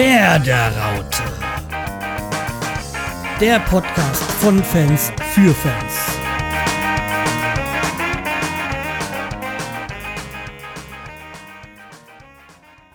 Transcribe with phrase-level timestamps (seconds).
[0.00, 1.24] Werderaute.
[3.38, 5.94] Der Podcast von Fans für Fans.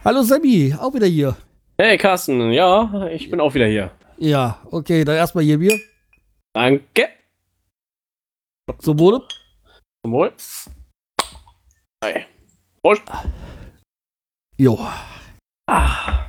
[0.04, 1.38] Hallo Sammy, auch wieder hier.
[1.78, 3.92] Hey Carsten, ja, ich bin auch wieder hier.
[4.18, 5.80] Ja, okay, dann erstmal hier Bier.
[6.56, 7.10] Danke.
[8.80, 9.22] Zum Wohle.
[10.04, 10.34] Zum Wohl.
[12.04, 12.26] Hey.
[12.82, 13.04] Prost.
[14.58, 14.80] Jo.
[15.68, 16.25] Ah.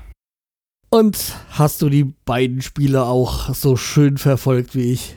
[0.97, 5.17] Und hast du die beiden Spiele auch so schön verfolgt wie ich?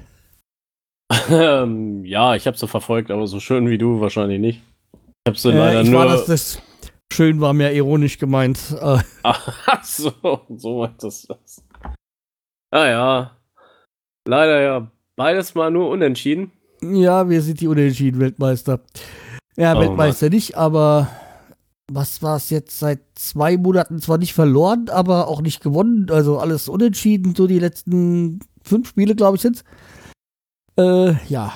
[1.30, 4.62] Ähm, ja, ich habe sie verfolgt, aber so schön wie du wahrscheinlich nicht.
[4.94, 6.00] Ich habe sie Äh, leider ich nur.
[6.02, 6.62] war das, das
[7.14, 8.60] schön war mehr ironisch gemeint.
[8.82, 10.12] Äh, Ach so,
[10.55, 11.64] so meint das das.
[12.72, 13.38] Ah ja.
[14.27, 16.52] Leider ja beides mal nur unentschieden.
[16.82, 18.82] ja, wir sind die unentschieden Weltmeister.
[19.55, 21.08] Ja, Oh, Weltmeister nicht, aber
[21.91, 26.07] was war es jetzt seit zwei Monaten zwar nicht verloren, aber auch nicht gewonnen.
[26.09, 29.63] Also alles unentschieden, so die letzten fünf Spiele, glaube ich, sind's.
[30.77, 31.51] Äh, ja.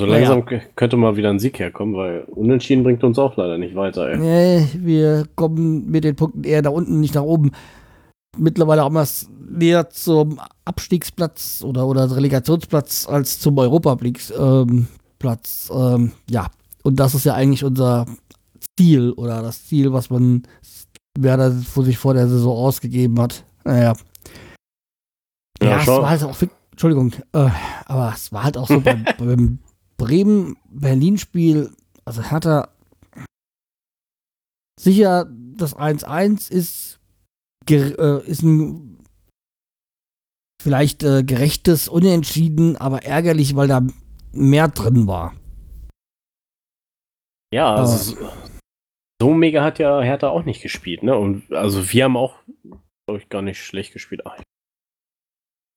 [0.00, 0.18] So ja.
[0.18, 3.76] langsam k- könnte mal wieder ein Sieg herkommen, weil unentschieden bringt uns auch leider nicht
[3.76, 4.18] weiter, ey.
[4.18, 7.52] Nee, wir kommen mit den Punkten eher nach unten, nicht nach oben.
[8.36, 14.32] Mittlerweile haben wir es näher zum Abstiegsplatz oder, oder Relegationsplatz als zum Europaplatz.
[14.36, 14.88] Ähm,
[15.20, 15.70] Platz.
[15.72, 16.48] Ähm, ja,
[16.82, 18.06] und das ist ja eigentlich unser
[18.78, 20.42] Ziel oder das Ziel, was man
[21.18, 23.44] Werder vor sich vor der Saison ausgegeben hat.
[23.64, 23.94] Naja.
[25.62, 26.36] Ja, Ja, es war halt auch,
[26.70, 27.50] Entschuldigung, äh,
[27.86, 29.58] aber es war halt auch so beim, beim
[29.96, 31.70] Bremen-Berlin-Spiel,
[32.04, 32.70] also hat er
[34.80, 36.98] sicher, das 1-1 ist,
[37.70, 38.98] äh, ist ein
[40.60, 43.86] vielleicht äh, gerechtes Unentschieden, aber ärgerlich, weil da
[44.32, 45.34] mehr drin war.
[47.52, 48.16] Ja, also
[49.20, 51.16] so, mega hat ja Hertha auch nicht gespielt, ne?
[51.16, 52.36] Und also wir haben auch,
[53.06, 54.22] glaube ich, gar nicht schlecht gespielt.
[54.24, 54.36] Ach,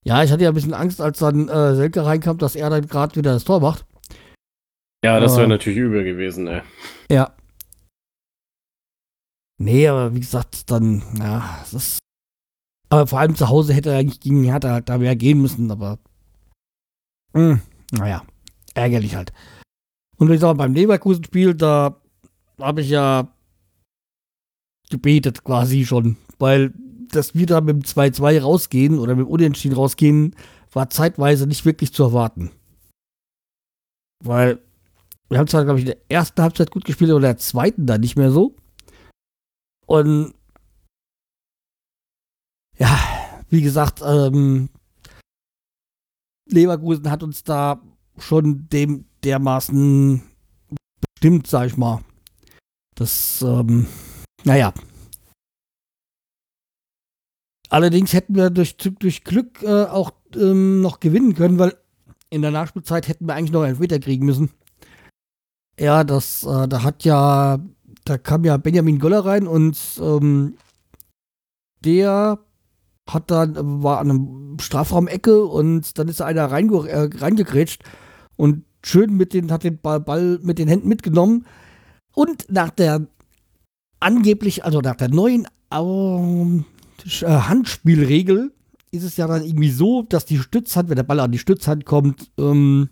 [0.05, 2.87] Ja, ich hatte ja ein bisschen Angst, als dann äh, Selke reinkam, dass er dann
[2.87, 3.85] gerade wieder das Tor macht.
[5.03, 6.61] ja, das wäre natürlich übel gewesen, ey.
[7.11, 7.35] Ja.
[9.59, 11.99] Nee, aber wie gesagt, dann, ja, es ist.
[12.89, 15.99] Aber vor allem zu Hause hätte er eigentlich gegen Hertha da mehr gehen müssen, aber.
[17.33, 17.59] Mh,
[17.91, 18.23] naja,
[18.73, 19.33] ärgerlich halt.
[20.17, 21.99] Und sag mal, beim Leverkusen-Spiel, da
[22.59, 23.27] habe ich ja
[24.89, 26.73] gebetet quasi schon, weil
[27.11, 30.35] dass wir da mit dem 2-2 rausgehen oder mit dem Unentschieden rausgehen,
[30.73, 32.51] war zeitweise nicht wirklich zu erwarten.
[34.23, 34.59] Weil
[35.29, 37.85] wir haben zwar, glaube ich, in der ersten Halbzeit gut gespielt oder in der zweiten
[37.85, 38.55] dann nicht mehr so.
[39.85, 40.33] Und
[42.77, 42.99] ja,
[43.49, 44.69] wie gesagt, ähm,
[46.49, 47.81] Leverkusen hat uns da
[48.17, 50.21] schon dem dermaßen
[51.01, 52.01] bestimmt, sag ich mal.
[52.97, 53.85] Das, ähm,
[54.43, 54.73] naja.
[57.69, 61.77] Allerdings hätten wir durch, durch Glück äh, auch ähm, noch gewinnen können, weil
[62.29, 64.49] in der Nachspielzeit hätten wir eigentlich noch einen Elfmeter kriegen müssen.
[65.79, 67.59] Ja, das, äh, da hat ja,
[68.03, 70.55] da kam ja Benjamin Göller rein und ähm,
[71.85, 72.39] der
[73.07, 77.83] hat dann, war an einem Strafraum-Ecke und dann ist da einer reinge äh, reingegrätscht
[78.37, 81.45] und schön mit den, hat den Ball, Ball mit den Händen mitgenommen
[82.17, 83.05] und nach der
[83.99, 86.65] angeblich, also nach der neuen ähm,
[87.21, 88.51] äh, Handspielregel
[88.91, 91.85] ist es ja dann irgendwie so, dass die Stützhand, wenn der Ball an die Stützhand
[91.85, 92.89] kommt, ähm,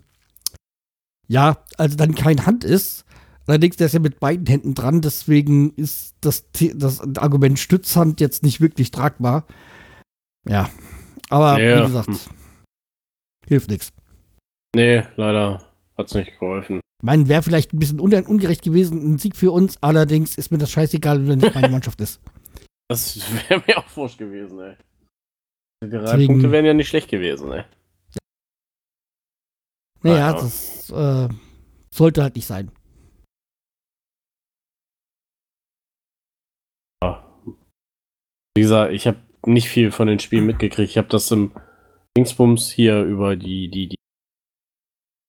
[1.26, 3.04] ja, also dann kein Hand ist.
[3.48, 6.44] Allerdings, der ist ja mit beiden Händen dran, deswegen ist das,
[6.74, 9.44] das Argument Stützhand jetzt nicht wirklich tragbar.
[10.48, 10.70] Ja.
[11.30, 11.80] Aber Ja.
[11.82, 12.30] wie gesagt,
[13.46, 13.92] hilft nichts.
[14.74, 15.62] Nee, leider
[15.96, 16.80] hat's nicht geholfen.
[17.02, 20.50] Ich meine, wäre vielleicht ein bisschen un ungerecht gewesen, ein Sieg für uns, allerdings ist
[20.50, 22.20] mir das scheißegal, wenn nicht meine Mannschaft ist.
[22.88, 23.16] Das
[23.48, 24.76] wäre mir auch wurscht gewesen, ey.
[25.82, 27.64] Die drei Deswegen- Punkte wären ja nicht schlecht gewesen, ey.
[30.02, 30.32] Naja, Ja.
[30.34, 31.28] das äh,
[31.92, 32.70] sollte halt nicht sein.
[38.56, 40.90] Wie gesagt, ich habe nicht viel von den Spielen mitgekriegt.
[40.90, 41.52] Ich habe das im
[42.16, 43.96] Dingsbums hier über die, die, die.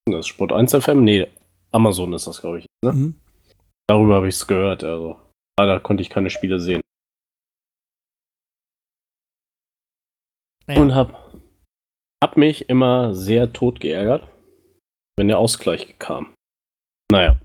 [0.09, 1.03] Das Sport 1 FM?
[1.03, 1.27] Nee,
[1.71, 2.65] Amazon ist das, glaube ich.
[2.83, 2.93] Ne?
[2.93, 3.21] Mhm.
[3.87, 4.83] Darüber habe ich es gehört.
[4.83, 5.19] Also,
[5.59, 6.81] leider konnte ich keine Spiele sehen.
[10.67, 10.81] Naja.
[10.81, 11.33] Und hab,
[12.21, 14.27] hab mich immer sehr tot geärgert,
[15.17, 16.33] wenn der Ausgleich kam.
[17.09, 17.39] Naja.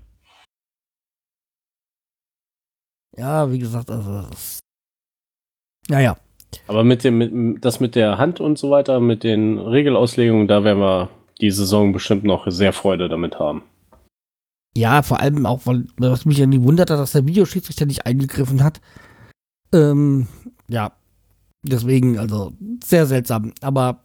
[3.15, 4.23] Ja, wie gesagt, also.
[4.23, 4.59] Das,
[5.87, 6.17] naja.
[6.67, 10.63] Aber mit dem, mit, das mit der Hand und so weiter, mit den Regelauslegungen, da
[10.63, 11.09] werden wir
[11.41, 13.63] die Saison bestimmt noch sehr Freude damit haben.
[14.75, 18.05] Ja, vor allem auch, weil was mich ja nie wundert hat, dass der Videoschiedsrichter nicht
[18.05, 18.81] eingegriffen hat.
[19.71, 20.27] Ähm,
[20.67, 20.93] ja.
[21.63, 22.53] Deswegen, also
[22.83, 23.53] sehr seltsam.
[23.61, 24.03] Aber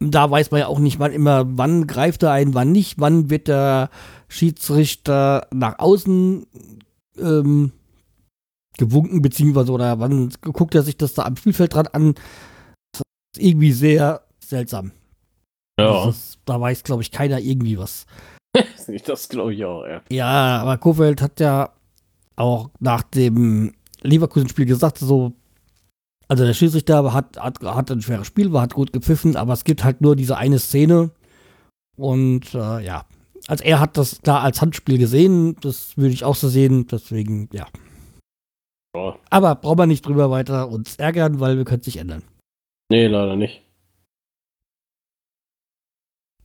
[0.00, 3.30] da weiß man ja auch nicht, wann immer, wann greift er ein, wann nicht, wann
[3.30, 3.90] wird der
[4.28, 6.46] Schiedsrichter nach außen
[7.18, 7.72] ähm,
[8.78, 12.14] gewunken, beziehungsweise oder wann guckt er sich das da am Spielfeld dran an.
[12.92, 13.02] Das
[13.36, 14.92] ist irgendwie sehr seltsam.
[15.78, 16.08] Ja.
[16.08, 18.06] Ist, da weiß, glaube ich, keiner irgendwie was.
[19.06, 20.02] das glaube ich auch, ja.
[20.10, 21.72] Ja, aber Kofeld hat ja
[22.36, 25.32] auch nach dem Leverkusen-Spiel gesagt, so,
[26.28, 29.64] also der Schiedsrichter hat, hat, hat ein schweres Spiel, war, hat gut gepfiffen, aber es
[29.64, 31.10] gibt halt nur diese eine Szene.
[31.96, 33.04] Und äh, ja,
[33.48, 37.48] also er hat das da als Handspiel gesehen, das würde ich auch so sehen, deswegen,
[37.52, 37.66] ja.
[38.94, 39.16] ja.
[39.30, 42.22] Aber brauchen wir nicht drüber weiter uns ärgern, weil wir können es nicht ändern.
[42.90, 43.62] Nee, leider nicht.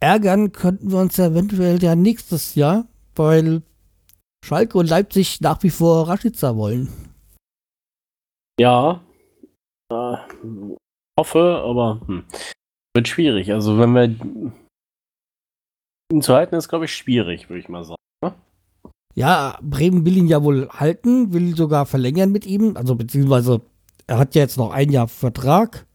[0.04, 2.86] Ärgern könnten wir uns ja eventuell ja nächstes Jahr,
[3.16, 3.62] weil
[4.44, 6.90] Schalke und Leipzig nach wie vor Rashica wollen.
[8.60, 9.02] Ja.
[9.90, 10.18] Äh,
[11.18, 12.26] hoffe, aber hm.
[12.94, 13.54] wird schwierig.
[13.54, 14.04] Also wenn wir
[16.12, 17.96] ihn zu halten, ist glaube ich schwierig, würde ich mal sagen.
[18.22, 18.34] Ne?
[19.16, 23.62] Ja, Bremen will ihn ja wohl halten, will sogar verlängern mit ihm, also beziehungsweise
[24.06, 25.88] er hat ja jetzt noch ein Jahr Vertrag.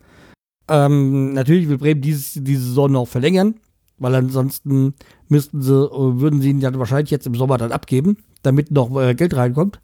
[0.66, 3.60] Ähm, natürlich will Bremen dieses, diese Saison noch verlängern,
[3.98, 4.94] weil ansonsten
[5.28, 8.94] müssten sie, äh, würden sie ihn ja wahrscheinlich jetzt im Sommer dann abgeben, damit noch
[9.00, 9.80] äh, Geld reinkommt.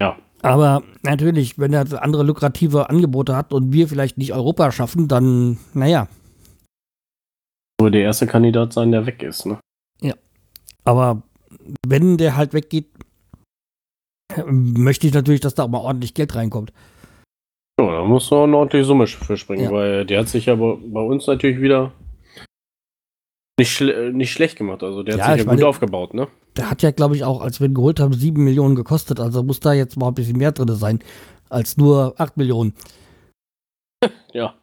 [0.00, 0.16] Ja.
[0.42, 5.58] Aber natürlich, wenn er andere lukrative Angebote hat und wir vielleicht nicht Europa schaffen, dann,
[5.74, 6.08] naja.
[7.80, 9.58] Nur der erste Kandidat sein, der weg ist, ne?
[10.00, 10.14] Ja.
[10.84, 11.22] Aber
[11.86, 12.88] wenn der halt weggeht,
[14.46, 16.72] möchte ich natürlich, dass da auch mal ordentlich Geld reinkommt.
[17.80, 19.72] Ja, da muss noch eine ordentliche Summe für springen, ja.
[19.72, 21.92] weil der hat sich ja bei, bei uns natürlich wieder
[23.60, 24.82] nicht, schle nicht schlecht gemacht.
[24.82, 26.28] Also der hat Ja, sich ich ja gut meine- aufgebaut, ne?
[26.56, 29.20] Der hat ja, glaube ich, auch, als wir ihn geholt haben, 7 Millionen gekostet.
[29.20, 30.98] Also muss da jetzt mal ein bisschen mehr drin sein,
[31.48, 32.74] als nur 8 Millionen.
[34.32, 34.54] Ja.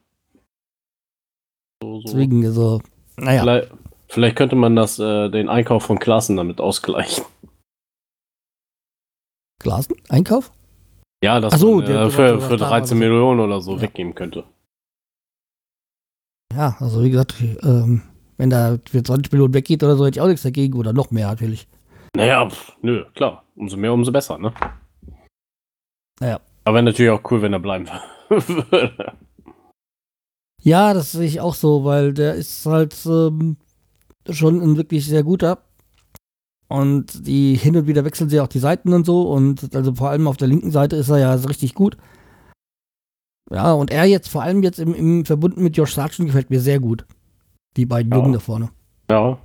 [1.82, 2.08] So, so.
[2.08, 2.82] Deswegen, also,
[3.18, 3.42] naja.
[3.42, 3.72] Vielleicht,
[4.08, 7.24] vielleicht könnte man das, äh, den Einkauf von Klassen damit ausgleichen.
[9.62, 9.96] Glasen?
[10.10, 10.52] Einkauf?
[11.24, 13.82] Ja, Ach so, man, äh, für, für der- 13 der- Millionen oder so Ja.
[13.82, 14.44] weggeben könnte.
[16.54, 18.02] Ja, also wie gesagt, ähm,
[18.38, 20.78] wenn da für 20 Millionen weggeht oder so, hätte ich auch nichts dagegen.
[20.78, 21.68] Oder noch mehr natürlich.
[22.16, 23.44] Naja, pf, nö, klar.
[23.56, 24.54] Umso mehr, umso besser, ne?
[26.20, 26.40] Naja.
[26.64, 27.88] Aber wäre natürlich auch cool, wenn er bleiben
[28.30, 29.14] würde.
[30.62, 33.58] Ja, das sehe ich auch so, weil der ist halt ähm,
[34.30, 35.60] schon ein wirklich sehr guter.
[36.68, 39.30] Und die hin und wieder wechseln sie auch die Seiten und so.
[39.30, 41.98] Und also vor allem auf der linken Seite ist er ja richtig gut.
[43.50, 46.60] Ja, und er jetzt vor allem jetzt im, im Verbunden mit Josh Sargent gefällt mir
[46.60, 47.06] sehr gut.
[47.78, 48.18] Die beiden Ja.
[48.18, 48.70] Jungen da vorne.
[49.10, 49.38] ja.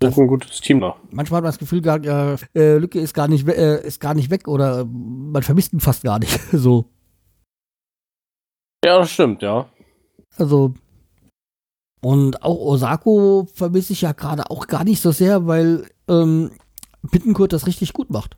[0.00, 0.94] Das ist ein gutes Team da.
[1.10, 4.30] Manchmal hat man das Gefühl, gar, äh, Lücke ist gar, nicht, äh, ist gar nicht
[4.30, 6.30] weg oder man vermisst ihn fast gar nicht.
[6.52, 6.84] so.
[8.84, 9.68] Ja, das stimmt, ja.
[10.36, 10.72] Also.
[12.00, 16.52] Und auch Osako vermisse ich ja gerade auch gar nicht so sehr, weil ähm,
[17.02, 18.36] Bittenkurt das richtig gut macht.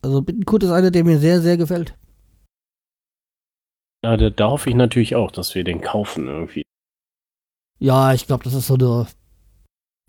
[0.00, 1.98] Also Bittenkurt ist einer, der mir sehr, sehr gefällt.
[4.02, 6.62] Ja, da, da hoffe ich natürlich auch, dass wir den kaufen irgendwie.
[7.80, 9.06] Ja, ich glaube, das ist so eine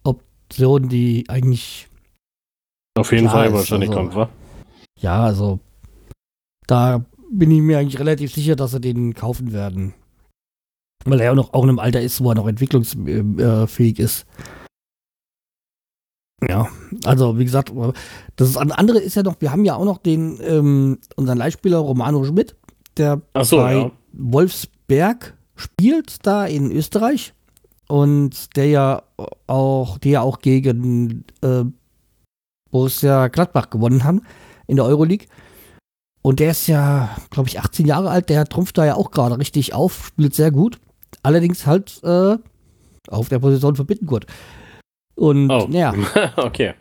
[0.04, 1.88] Option, die eigentlich,
[2.98, 4.30] Auf jeden Fall ist, wahrscheinlich also- kommt, wa?
[5.00, 5.60] ja, also
[6.68, 9.94] da bin ich mir eigentlich relativ sicher, dass sie den kaufen werden.
[11.06, 14.26] Weil er ja auch noch auch in einem Alter ist, wo er noch entwicklungsfähig ist.
[16.48, 16.68] Ja,
[17.06, 17.72] also wie gesagt,
[18.36, 22.24] das andere ist ja noch, wir haben ja auch noch den, ähm, unseren Leihspieler Romano
[22.26, 22.56] Schmidt,
[22.98, 23.92] der so, bei ja.
[24.14, 27.34] Wolfsberg spielt, da in Österreich.
[27.92, 29.04] Und der ja
[29.48, 31.66] auch, der ja auch gegen äh,
[32.72, 34.22] Borussia Gladbach gewonnen haben
[34.68, 35.28] in der Euroleague.
[36.22, 39.38] Und der ist ja, glaube ich, 18 Jahre alt, der trumpft da ja auch gerade
[39.38, 40.80] richtig auf, spielt sehr gut.
[41.22, 42.38] Allerdings halt äh,
[43.10, 44.26] auf der Position von Bittenkurt.
[45.16, 45.68] Und Oh.
[45.70, 45.94] ja,
[46.38, 46.76] okay.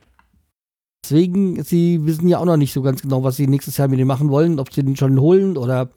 [1.04, 3.98] Deswegen, sie wissen ja auch noch nicht so ganz genau, was sie nächstes Jahr mit
[3.98, 5.88] ihm machen wollen, ob sie den schon holen oder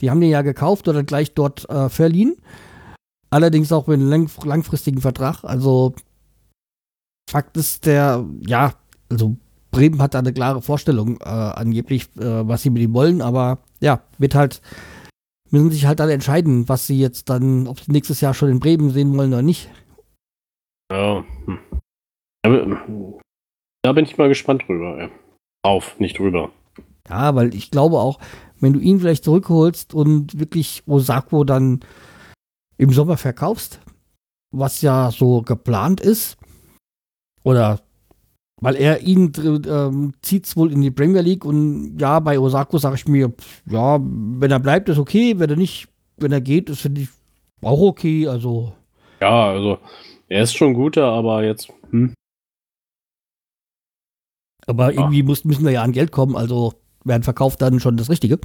[0.00, 2.36] die haben den ja gekauft oder gleich dort äh, verliehen.
[3.34, 5.42] Allerdings auch mit einem lang langfristigen Vertrag.
[5.42, 5.92] Also
[7.28, 8.74] Fakt ist der, ja,
[9.10, 9.36] also
[9.72, 13.58] Bremen hat da eine klare Vorstellung äh, angeblich, äh, was sie mit ihm wollen, aber
[13.80, 14.62] ja, wird halt,
[15.50, 18.60] müssen sich halt dann entscheiden, was sie jetzt dann, ob sie nächstes Jahr schon in
[18.60, 19.68] Bremen sehen wollen oder nicht.
[20.92, 21.24] Ja.
[21.46, 21.58] hm.
[23.82, 25.10] Da bin ich mal gespannt drüber.
[25.64, 26.52] Auf, nicht drüber.
[27.08, 28.20] Ja, weil ich glaube auch,
[28.60, 31.80] wenn du ihn vielleicht zurückholst und wirklich Osako dann
[32.76, 33.80] im Sommer verkaufst,
[34.50, 36.36] was ja so geplant ist,
[37.42, 37.80] oder
[38.60, 39.32] Weil er ihn
[39.66, 43.32] ähm, zieht wohl in die Premier League und ja, bei Osako sage ich mir,
[43.66, 47.08] ja, wenn er bleibt, ist okay, wenn er nicht, wenn er geht, ist finde ich
[47.60, 48.72] auch okay, also.
[49.20, 49.78] Ja, also
[50.28, 52.14] er ist schon guter, aber jetzt, hm.
[54.66, 56.72] Aber irgendwie muss, müssen wir ja an Geld kommen, also
[57.04, 58.38] werden verkauft dann schon das Richtige.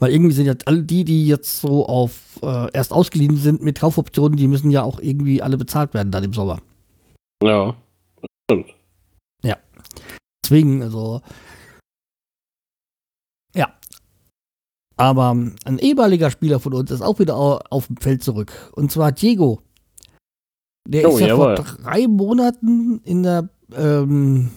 [0.00, 3.80] Weil irgendwie sind ja alle die, die jetzt so auf äh, erst ausgeliehen sind mit
[3.80, 6.60] Kaufoptionen, die müssen ja auch irgendwie alle bezahlt werden dann im Sommer.
[7.44, 7.76] Ja,
[8.20, 8.74] das stimmt.
[9.44, 9.56] Ja.
[10.42, 11.20] Deswegen, also.
[13.54, 13.74] Ja.
[14.96, 18.72] Aber ein ehemaliger Spieler von uns ist auch wieder auf dem Feld zurück.
[18.72, 19.60] Und zwar Diego.
[20.88, 21.56] Der oh, ist ja jawohl.
[21.56, 24.50] vor drei Monaten in der ähm,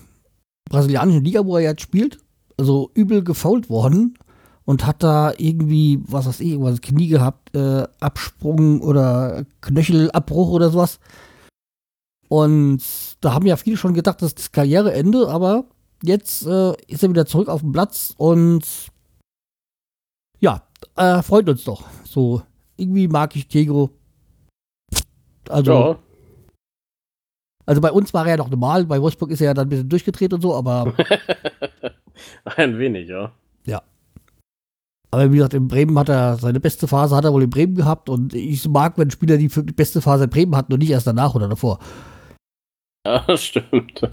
[0.70, 2.20] brasilianischen Liga, wo er jetzt spielt,
[2.58, 4.18] also übel gefault worden
[4.66, 10.70] und hat da irgendwie, was weiß ich, irgendwas Knie gehabt, äh, Absprung oder Knöchelabbruch oder
[10.70, 11.00] sowas.
[12.30, 12.82] Und
[13.22, 15.66] da haben ja viele schon gedacht, das ist das Karriereende, aber
[16.02, 18.64] jetzt äh, ist er wieder zurück auf dem Platz und
[20.40, 20.64] ja,
[20.96, 21.84] äh, freut uns doch.
[22.06, 22.42] So,
[22.78, 23.92] irgendwie mag ich Diego.
[25.50, 26.00] Also, ja.
[27.66, 29.70] also bei uns war er ja noch normal, bei Wolfsburg ist er ja dann ein
[29.70, 30.94] bisschen durchgedreht und so, aber.
[32.46, 33.32] ein wenig, ja.
[35.14, 37.76] Aber wie gesagt, in Bremen hat er seine beste Phase hat er wohl in Bremen
[37.76, 41.06] gehabt und ich mag, wenn Spieler die beste Phase in Bremen hatten und nicht erst
[41.06, 41.78] danach oder davor.
[43.06, 44.10] Ja, stimmt.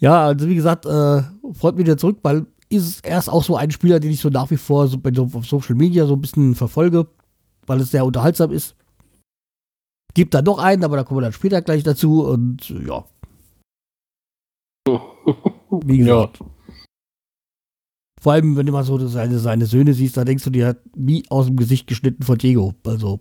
[0.00, 3.54] Ja, also wie gesagt, äh, freut mich wieder zurück, weil ist er ist auch so
[3.54, 6.14] ein Spieler, den ich so nach wie vor so bei so, auf Social Media so
[6.14, 7.06] ein bisschen verfolge,
[7.68, 8.74] weil es sehr unterhaltsam ist.
[10.12, 13.04] Gibt da noch einen, aber da kommen wir dann später gleich dazu und ja.
[15.70, 16.40] Wie gesagt.
[16.40, 16.46] Ja.
[18.26, 21.22] Vor allem, wenn du mal so seine, seine Söhne siehst, da denkst du dir wie
[21.28, 22.74] aus dem Gesicht geschnitten von Diego.
[22.84, 23.20] Also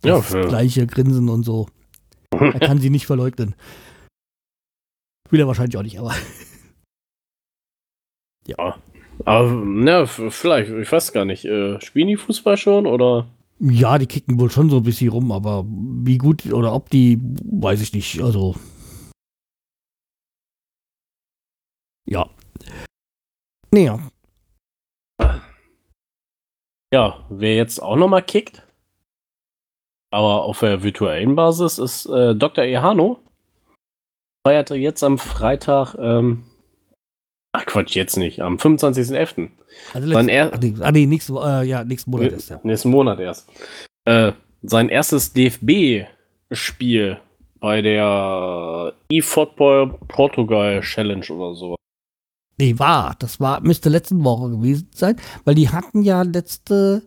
[0.00, 1.66] das ja, gleiche Grinsen und so.
[2.30, 3.54] Er kann sie nicht verleugnen.
[5.28, 6.14] Will er wahrscheinlich auch nicht, aber.
[8.46, 8.78] ja.
[9.26, 11.44] Aber, na, vielleicht, ich weiß gar nicht.
[11.44, 13.28] Äh, spielen die Fußball schon oder?
[13.58, 17.20] Ja, die kicken wohl schon so ein bisschen rum, aber wie gut oder ob die,
[17.20, 18.22] weiß ich nicht.
[18.22, 18.54] Also.
[22.06, 22.30] Ja.
[23.70, 23.98] Naja.
[26.92, 28.62] Ja, wer jetzt auch nochmal kickt,
[30.12, 32.64] aber auf der virtuellen Basis, ist äh, Dr.
[32.64, 33.18] Ehano.
[34.46, 36.44] Feierte jetzt am Freitag, ähm,
[37.52, 39.50] ach Quatsch, jetzt nicht, am 25.11.
[39.92, 42.60] Also sein er ach, nee, ah, nee, nächsten, äh, ja, nächsten Monat erst, ja.
[42.62, 43.50] Nächsten Monat erst.
[44.04, 44.32] Äh,
[44.62, 47.20] sein erstes DFB-Spiel
[47.60, 51.75] bei der eFootball Portugal Challenge oder so.
[52.58, 53.14] Nee, war.
[53.18, 57.02] Das war, müsste letzte Woche gewesen sein, weil die hatten ja letzte,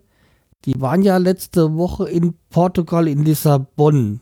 [0.65, 4.21] die waren ja letzte Woche in Portugal in Lissabon.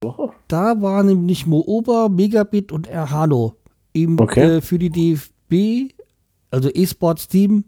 [0.00, 0.30] Woche?
[0.46, 3.56] Da waren nämlich Mooba, Megabit und Erhano
[3.94, 4.56] eben okay.
[4.56, 5.92] äh, für die DFB,
[6.50, 7.64] also E-Sports-Team,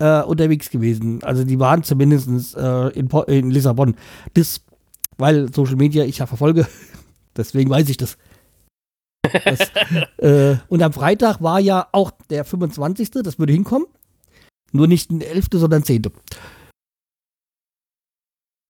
[0.00, 1.22] äh, unterwegs gewesen.
[1.22, 3.94] Also die waren zumindest äh, in, in Lissabon.
[4.34, 4.62] Das,
[5.18, 6.66] weil Social Media ich ja verfolge,
[7.36, 8.16] deswegen weiß ich das.
[9.44, 9.72] Das,
[10.18, 13.10] äh, und am Freitag war ja auch der 25.
[13.10, 13.86] Das würde hinkommen.
[14.72, 16.02] Nur nicht ein 11., sondern 10.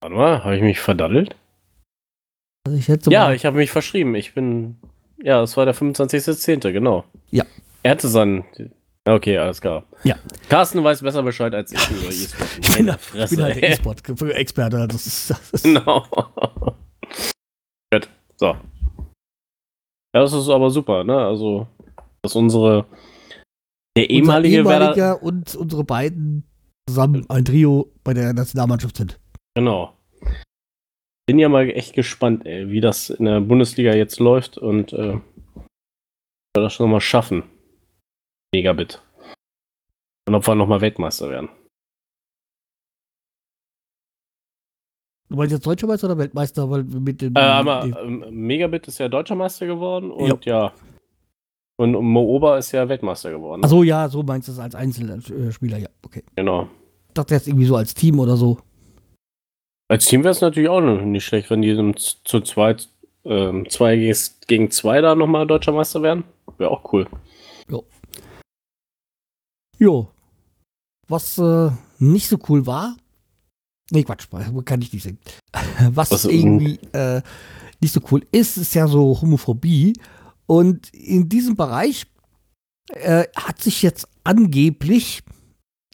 [0.01, 1.35] Warte mal, habe ich mich verdaddelt?
[2.67, 4.15] Also ich ja, ich habe mich verschrieben.
[4.15, 4.77] Ich bin.
[5.21, 7.05] Ja, es war der 25.10., genau.
[7.31, 7.45] Ja.
[7.83, 8.45] Er hatte seinen.
[9.07, 9.83] Okay, alles klar.
[10.03, 10.15] Ja.
[10.49, 12.49] Carsten weiß besser Bescheid als ich über E-Sport.
[12.59, 14.87] ich bin, Fresse, ich bin halt der E-Sport-Experte.
[14.87, 16.05] Das ist, das ist genau.
[17.91, 18.09] Gut.
[18.37, 18.57] So.
[20.15, 21.17] Ja, das ist aber super, ne?
[21.17, 21.67] Also,
[22.21, 22.85] dass unsere
[23.97, 26.45] der ehemalige Werder und unsere beiden
[26.87, 29.19] zusammen ein Trio bei der Nationalmannschaft sind.
[29.55, 29.93] Genau.
[31.27, 35.19] Bin ja mal echt gespannt, ey, wie das in der Bundesliga jetzt läuft und äh,
[36.53, 37.43] wir das schon mal schaffen.
[38.53, 39.01] Megabit.
[40.27, 41.49] Und ob wir nochmal Weltmeister werden.
[45.29, 46.69] Du meinst jetzt Deutscher Meister oder Weltmeister?
[46.69, 50.65] Weil mit dem, äh, aber, ähm, Megabit ist ja Deutscher Meister geworden und ja.
[50.65, 50.73] ja.
[51.77, 53.63] Und Mooba ist ja Weltmeister geworden.
[53.63, 56.23] Achso, ja, so meinst du es als Einzelspieler, ja, okay.
[56.35, 56.69] Genau.
[57.07, 58.59] Ich dachte jetzt irgendwie so als Team oder so.
[59.89, 62.89] Als Team wäre es natürlich auch nicht schlecht, wenn die zu zweit,
[63.23, 64.13] ähm, zwei
[64.47, 66.23] gegen zwei da nochmal Deutscher Meister wären.
[66.57, 67.07] Wäre auch cool.
[67.69, 67.83] Jo.
[69.77, 70.07] Jo.
[71.07, 72.95] Was äh, nicht so cool war,
[73.91, 74.25] Nee, Quatsch,
[74.65, 75.19] kann ich nicht singen.
[75.91, 77.21] Was, Was irgendwie äh,
[77.81, 79.93] nicht so cool ist, ist ja so Homophobie.
[80.47, 82.07] Und in diesem Bereich
[82.89, 85.23] äh, hat sich jetzt angeblich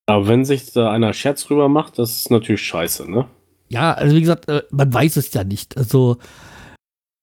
[0.08, 3.28] Aber wenn sich da einer Scherz drüber macht, das ist natürlich scheiße, ne?
[3.70, 5.76] Ja, also wie gesagt, äh, man weiß es ja nicht.
[5.78, 6.18] Also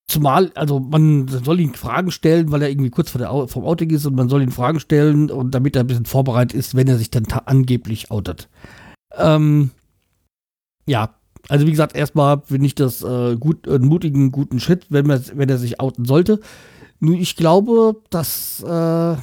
[0.09, 3.91] zumal, also man soll ihn Fragen stellen, weil er irgendwie kurz vor der, vom Outing
[3.91, 6.89] ist und man soll ihn Fragen stellen und damit er ein bisschen vorbereitet ist, wenn
[6.89, 8.49] er sich dann angeblich outet.
[9.17, 9.71] Ähm,
[10.87, 11.15] ja,
[11.49, 15.23] also wie gesagt, erstmal finde ich das äh, gut, einen mutigen, guten Schritt, wenn, man,
[15.35, 16.41] wenn er sich outen sollte.
[17.01, 19.17] Nur ich glaube, dass äh,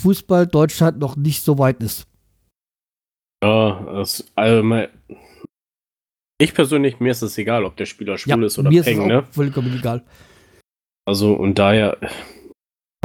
[0.00, 2.06] Fußball Deutschland noch nicht so weit ist.
[3.42, 4.62] Ja, das, also
[6.44, 8.98] ich persönlich, mir ist es egal, ob der Spieler schwul ja, ist oder mir peng,
[8.98, 9.24] ist es ne?
[9.30, 10.02] vollkommen egal.
[11.06, 11.98] Also, und daher,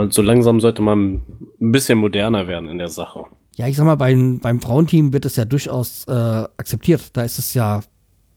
[0.10, 1.22] so langsam sollte man
[1.60, 3.26] ein bisschen moderner werden in der Sache.
[3.56, 7.18] Ja, ich sag mal, beim, beim Frauenteam wird es ja durchaus äh, akzeptiert.
[7.18, 7.82] Da ist es ja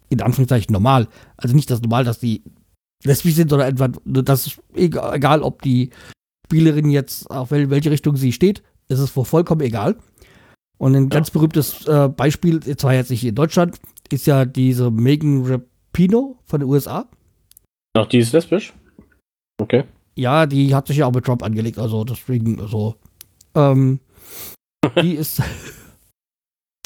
[0.09, 1.07] in Anführungszeichen normal.
[1.37, 2.43] Also nicht das normal, dass die
[3.05, 5.91] lesbisch sind, sondern etwa, das ist egal, egal ob die
[6.47, 9.97] Spielerin jetzt auf welche Richtung sie steht, ist es vollkommen egal.
[10.79, 11.09] Und ein ja.
[11.09, 13.79] ganz berühmtes äh, Beispiel, zwar jetzt nicht in Deutschland,
[14.13, 17.09] ist ja diese Megan Rapino von den USA.
[17.95, 18.73] Ach, die ist lesbisch?
[19.61, 19.85] Okay.
[20.17, 22.97] Ja, die hat sich ja auch mit Trump angelegt, also deswegen, also,
[23.55, 24.01] ähm,
[25.03, 25.43] die ist,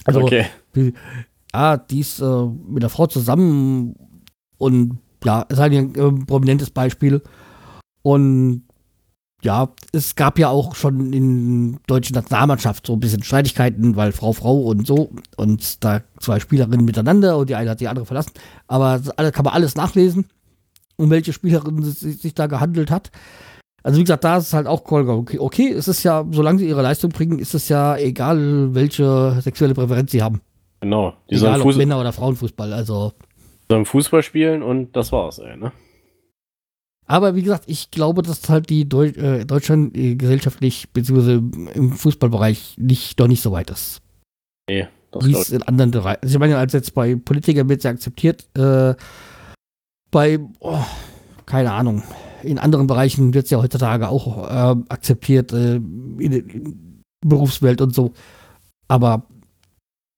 [0.04, 0.46] also, okay.
[0.74, 0.94] Die,
[1.52, 3.94] ja, die ist äh, mit der Frau zusammen
[4.58, 7.22] und ja, ist halt ein äh, prominentes Beispiel.
[8.02, 8.65] Und
[9.42, 14.32] ja, es gab ja auch schon in deutschen Nationalmannschaft so ein bisschen Streitigkeiten, weil Frau,
[14.32, 18.32] Frau und so und da zwei Spielerinnen miteinander und die eine hat die andere verlassen.
[18.66, 20.26] Aber das kann man alles nachlesen,
[20.96, 23.10] um welche Spielerin es sich da gehandelt hat.
[23.82, 26.68] Also wie gesagt, da ist es halt auch okay, okay, es ist ja, solange sie
[26.68, 30.40] ihre Leistung bringen, ist es ja egal, welche sexuelle Präferenz sie haben.
[30.80, 31.14] Genau.
[31.30, 33.12] Die egal ob Männer- oder Frauenfußball, also.
[33.68, 35.72] Sollen Fußball spielen und das war's, ey, ne?
[37.06, 41.42] Aber wie gesagt, ich glaube, dass halt die Deu äh, Deutschland äh, gesellschaftlich beziehungsweise
[41.74, 44.02] im Fußballbereich nicht doch nicht so weit ist.
[44.68, 46.20] Nee, das Wie es in anderen Bereichen.
[46.22, 48.94] Also ich meine, als jetzt bei Politikern wird es ja akzeptiert, äh,
[50.10, 50.84] bei, oh,
[51.46, 52.02] keine Ahnung,
[52.42, 56.42] in anderen Bereichen wird es ja heutzutage auch äh, akzeptiert, äh, in der
[57.24, 58.12] Berufswelt und so.
[58.88, 59.26] Aber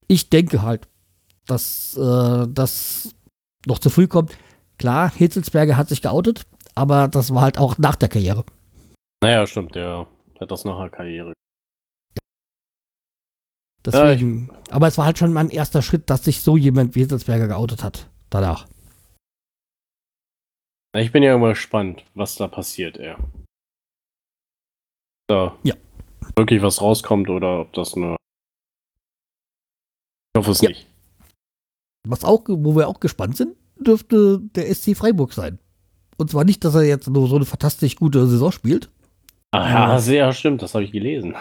[0.07, 0.89] ich denke halt,
[1.47, 3.15] dass äh, das
[3.67, 4.37] noch zu früh kommt.
[4.79, 6.47] Klar, Hitzelsberger hat sich geoutet,
[6.79, 8.45] aber das war halt auch nach der Karriere.
[9.21, 10.07] Naja, stimmt, der
[10.39, 11.33] hat das nach der Karriere.
[13.85, 17.01] Deswegen, ja, aber es war halt schon mein erster Schritt, dass sich so jemand wie
[17.01, 18.09] Hitzelsberger geoutet hat.
[18.31, 18.69] Danach.
[20.97, 23.17] Ich bin ja immer gespannt, was da passiert, ey.
[25.29, 25.75] Da ja.
[26.37, 28.17] wirklich was rauskommt oder ob das nur.
[30.35, 30.69] Ich hoffe es ja.
[30.69, 30.87] nicht.
[32.07, 35.59] Was auch, wo wir auch gespannt sind, dürfte der SC Freiburg sein.
[36.19, 38.91] Und zwar nicht, dass er jetzt nur so eine fantastisch gute Saison spielt.
[39.53, 41.35] Ah, ja, sehr stimmt, das habe ich gelesen.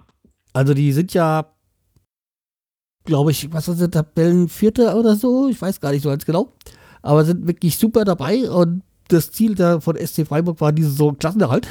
[0.52, 1.46] also die sind ja,
[3.04, 5.48] glaube ich, was ist der Tabellenvierter oder so?
[5.48, 6.52] Ich weiß gar nicht so ganz genau.
[7.00, 11.16] Aber sind wirklich super dabei und das Ziel der von SC Freiburg war diese Saison
[11.16, 11.68] Klassenerhalt.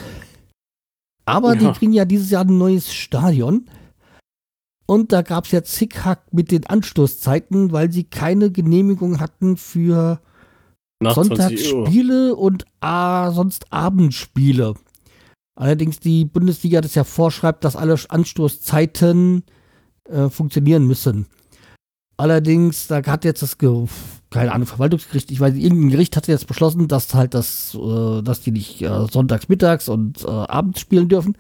[1.26, 1.60] Aber ja.
[1.60, 3.68] die kriegen ja dieses Jahr ein neues Stadion.
[4.86, 10.20] Und da gab es ja Zickhack mit den Anstoßzeiten, weil sie keine Genehmigung hatten für
[11.12, 14.76] Sonntagsspiele und ah, sonst Abendspiele.
[15.56, 19.44] Allerdings die Bundesliga das ja vorschreibt, dass alle Anstoßzeiten
[20.10, 21.28] äh, funktionieren müssen.
[22.18, 23.86] Allerdings, da hat jetzt das, Ge
[24.30, 28.42] keine Ahnung, Verwaltungsgericht, ich weiß, irgendein Gericht hat jetzt beschlossen, dass halt das, äh, dass
[28.42, 31.38] die nicht äh, sonntags, mittags und äh, abends spielen dürfen.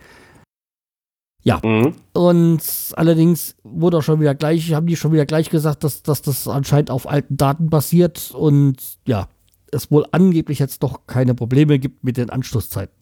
[1.43, 1.59] Ja.
[1.63, 1.93] Mhm.
[2.13, 2.61] Und
[2.95, 6.47] allerdings wurde auch schon wieder gleich, haben die schon wieder gleich gesagt, dass, dass das
[6.47, 9.27] anscheinend auf alten Daten basiert und ja,
[9.73, 12.95] es wohl angeblich jetzt doch keine Probleme gibt mit den Anschlusszeiten.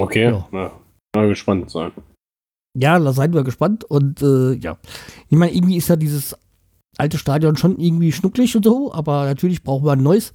[0.00, 0.48] Okay, ja.
[0.52, 0.72] ja.
[1.14, 1.92] Mal gespannt sein.
[2.74, 4.78] Ja, da seid wir gespannt und äh, ja.
[5.28, 6.36] Ich meine, irgendwie ist ja dieses
[6.96, 10.32] alte Stadion schon irgendwie schnucklig und so, aber natürlich brauchen wir ein neues.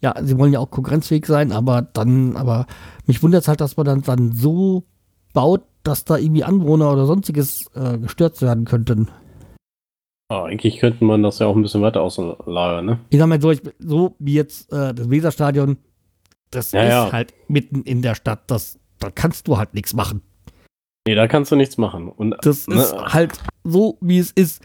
[0.00, 2.66] Ja, sie wollen ja auch konkurrenzfähig sein, aber dann, aber
[3.06, 4.84] mich wundert es halt, dass man dann, dann so
[5.32, 9.08] baut, dass da irgendwie Anwohner oder sonstiges äh, gestört werden könnten.
[10.28, 13.00] Ah, eigentlich könnte man das ja auch ein bisschen weiter auslagern, ne?
[13.10, 15.76] Ich sag mal so, ich, so wie jetzt äh, das Weserstadion,
[16.50, 17.12] das ja, ist ja.
[17.12, 20.22] halt mitten in der Stadt, das, da kannst du halt nichts machen.
[21.06, 22.08] Nee, da kannst du nichts machen.
[22.08, 23.32] Und, Das ne, ist halt
[23.64, 24.62] so, wie es ist.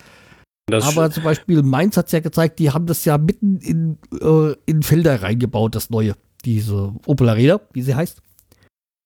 [0.67, 3.97] das Aber zum Beispiel Mainz hat es ja gezeigt, die haben das ja mitten in,
[4.21, 6.15] äh, in Felder reingebaut, das neue.
[6.45, 8.21] Diese Opel Arena, wie sie heißt.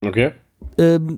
[0.06, 0.34] okay.
[0.78, 1.18] Ähm,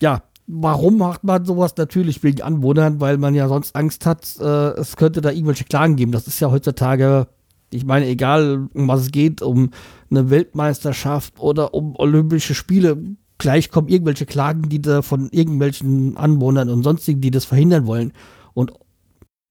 [0.00, 0.22] ja,
[0.54, 1.74] warum macht man sowas?
[1.76, 5.96] Natürlich wegen Anwohnern, weil man ja sonst Angst hat, äh, es könnte da irgendwelche Klagen
[5.96, 6.12] geben.
[6.12, 7.26] Das ist ja heutzutage,
[7.70, 9.70] ich meine, egal um was es geht, um
[10.10, 12.98] eine Weltmeisterschaft oder um Olympische Spiele,
[13.38, 18.12] gleich kommen irgendwelche Klagen, die da von irgendwelchen Anwohnern und sonstigen, die das verhindern wollen.
[18.52, 18.72] Und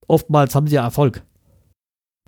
[0.06, 1.24] oftmals haben sie ja Erfolg.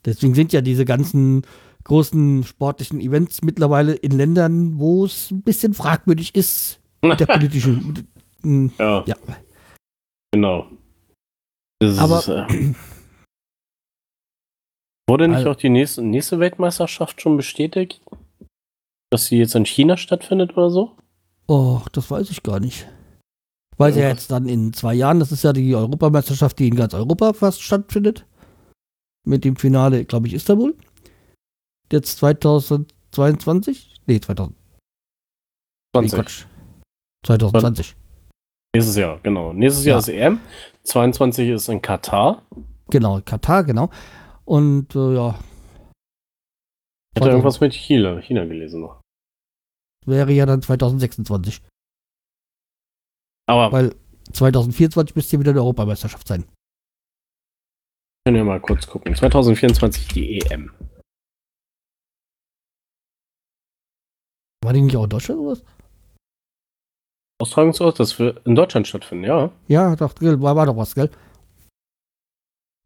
[0.04, 1.42] Deswegen sind ja diese ganzen
[1.84, 8.08] großen sportlichen Events mittlerweile in Ländern, wo es ein bisschen fragwürdig ist mit der politischen.
[8.44, 9.16] Mit, mm, Ja, ja.
[10.32, 10.66] genau.
[11.80, 12.74] Das Aber- ist, äh,
[15.08, 18.00] wurde nicht Also- auch die nächste, nächste Weltmeisterschaft schon bestätigt?
[19.10, 20.96] Dass sie jetzt in China stattfindet oder so?
[21.46, 22.88] Oh, das weiß ich gar nicht.
[23.76, 24.08] Weiß ja Ja.
[24.08, 27.60] jetzt dann in zwei Jahren, das ist ja die Europameisterschaft, die in ganz Europa fast
[27.62, 28.24] stattfindet.
[29.26, 30.76] Mit dem Finale, glaube ich, Istanbul.
[31.92, 33.94] Jetzt 2022?
[34.06, 34.56] Nee, 2000.
[34.56, 36.12] Nee, 20.
[36.18, 36.46] Quatsch.
[37.26, 37.96] 2020.
[38.74, 39.52] Nächstes Jahr, genau.
[39.52, 39.98] Nächstes Jahr Ja.
[40.00, 40.40] ist EM.
[40.84, 42.42] 22 ist in Katar.
[42.90, 43.88] Genau, Katar, genau.
[44.44, 45.38] Und äh, ja,
[47.14, 49.00] Ich hatte irgendwas mit China, China gelesen noch.
[50.06, 51.62] wäre ja dann 2026.
[53.46, 53.94] Aber Weil
[54.32, 56.44] 2024 müsste ja wieder eine Europameisterschaft sein.
[58.26, 59.14] können wir mal kurz gucken.
[59.14, 60.72] 2024 die EM.
[64.64, 65.64] War die nicht auch in Deutschland oder was?
[67.40, 69.50] Austragungsort, das wird in Deutschland stattfinden, ja.
[69.68, 71.10] Ja, doch, war, war doch was, gell?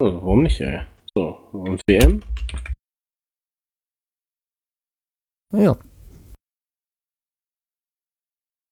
[0.00, 0.80] Oh, warum nicht, ey?
[1.14, 2.22] So, und WM?
[5.52, 5.76] Naja,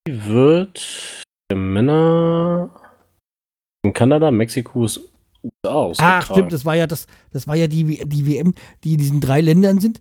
[0.08, 2.70] wird der Männer
[3.84, 8.26] in Kanada, Mexiko, USA Ach, stimmt, das war ja das, das war ja die, die
[8.26, 10.00] WM, die in diesen drei Ländern sind,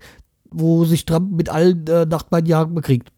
[0.50, 3.12] wo sich Trump mit allen äh, Nachbarjahren bekriegt.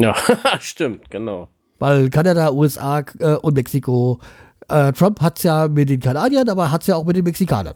[0.00, 0.14] Ja,
[0.60, 1.48] stimmt, genau.
[1.82, 4.20] Weil Kanada, USA äh, und Mexiko,
[4.68, 7.74] äh, Trump hat's ja mit den Kanadiern, aber hat's ja auch mit den Mexikanern.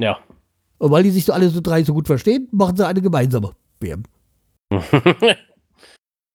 [0.00, 0.18] Ja.
[0.78, 3.52] Und weil die sich so alle so drei so gut verstehen, machen sie eine gemeinsame
[3.78, 4.04] WM.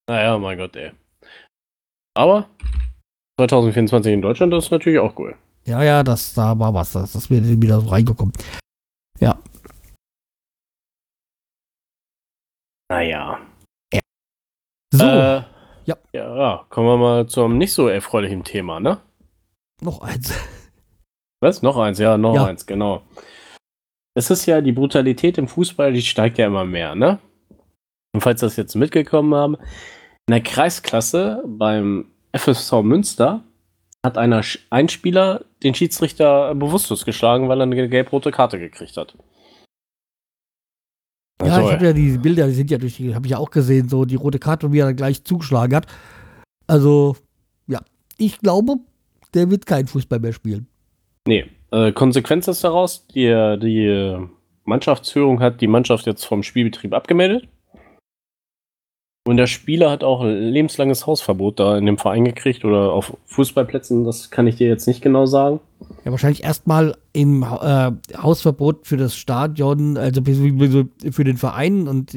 [0.07, 0.91] naja, mein Gott, ey.
[2.13, 2.47] Aber
[3.39, 5.35] 2024 in Deutschland das ist natürlich auch cool.
[5.65, 8.33] Ja, ja, das da war was, das, das wäre wieder so reingekommen.
[12.91, 13.39] Naja.
[14.93, 15.41] So, Äh,
[15.85, 15.95] Ja.
[16.13, 18.99] Ja, kommen wir mal zum nicht so erfreulichen Thema, ne?
[19.81, 20.33] noch eins.
[21.41, 21.61] Was?
[21.63, 22.45] Noch eins, ja, noch Ja.
[22.45, 23.01] eins, genau.
[24.13, 27.17] Es ist ja die Brutalität im Fußball, die steigt ja immer mehr, ne?
[28.13, 29.55] Und falls Sie das jetzt mitgekommen haben,
[30.27, 33.43] in der Kreisklasse beim FSV Münster
[34.05, 39.15] hat einer, ein Spieler den Schiedsrichter bewusstlos geschlagen, weil er eine gelb-rote Karte gekriegt hat.
[41.45, 43.37] Ja, Also, ich habe ja die Bilder, die sind ja durch die, habe ich ja
[43.37, 45.87] auch gesehen, so die rote Karte, wie er dann gleich zugeschlagen hat.
[46.67, 47.15] Also,
[47.67, 47.79] ja,
[48.17, 48.77] ich glaube,
[49.33, 50.67] der wird kein Fußball mehr spielen.
[51.27, 53.27] Nee, äh, Konsequenz ist daraus, die,
[53.61, 54.17] die
[54.65, 57.47] Mannschaftsführung hat die Mannschaft jetzt vom Spielbetrieb abgemeldet.
[59.23, 63.15] Und der Spieler hat auch ein lebenslanges Hausverbot da in dem Verein gekriegt oder auf
[63.25, 65.59] Fußballplätzen, das kann ich dir jetzt nicht genau sagen.
[66.05, 72.13] Ja, wahrscheinlich erstmal im äh, Hausverbot für das Stadion, also für den Verein und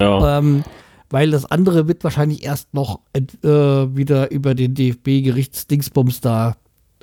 [0.00, 0.64] Ja, ähm,
[1.10, 6.56] weil das andere wird wahrscheinlich erst noch äh, wieder über den DFB-Gerichtsdingsbums da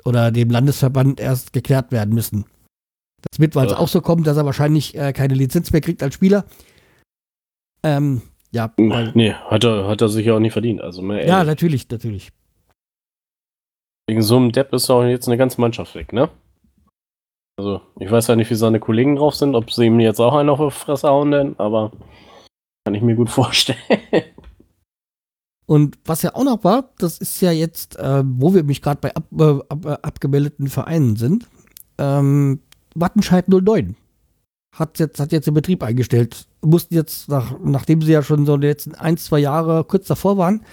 [0.04, 2.44] oder dem Landesverband erst geklärt werden müssen.
[3.30, 3.78] Das wird, weil es Ja.
[3.78, 6.44] auch so kommt, dass er wahrscheinlich äh, keine Lizenz mehr kriegt als Spieler.
[7.82, 10.80] Ähm, ja, nee, hat er, hat er sich ja auch nicht verdient.
[10.82, 12.32] Also, mal ja, natürlich, natürlich.
[14.12, 16.28] Wegen so einem Depp ist auch jetzt eine ganze Mannschaft weg, ne?
[17.56, 20.34] Also, ich weiß ja nicht, wie seine Kollegen drauf sind, ob sie ihm jetzt auch
[20.34, 21.92] einen auf die Fresse hauen, denn, aber
[22.84, 23.78] kann ich mir gut vorstellen.
[25.64, 29.00] Und was ja auch noch war, das ist ja jetzt, äh, wo wir mich gerade
[29.00, 31.48] bei ab, äh, ab, äh, abgemeldeten Vereinen sind,
[31.96, 32.60] ähm,
[32.94, 33.96] Wattenscheid 09
[34.74, 36.46] hat jetzt, hat jetzt den Betrieb eingestellt.
[36.60, 40.36] Mussten jetzt, nach, nachdem sie ja schon so die letzten ein, zwei Jahre kurz davor
[40.36, 40.64] waren,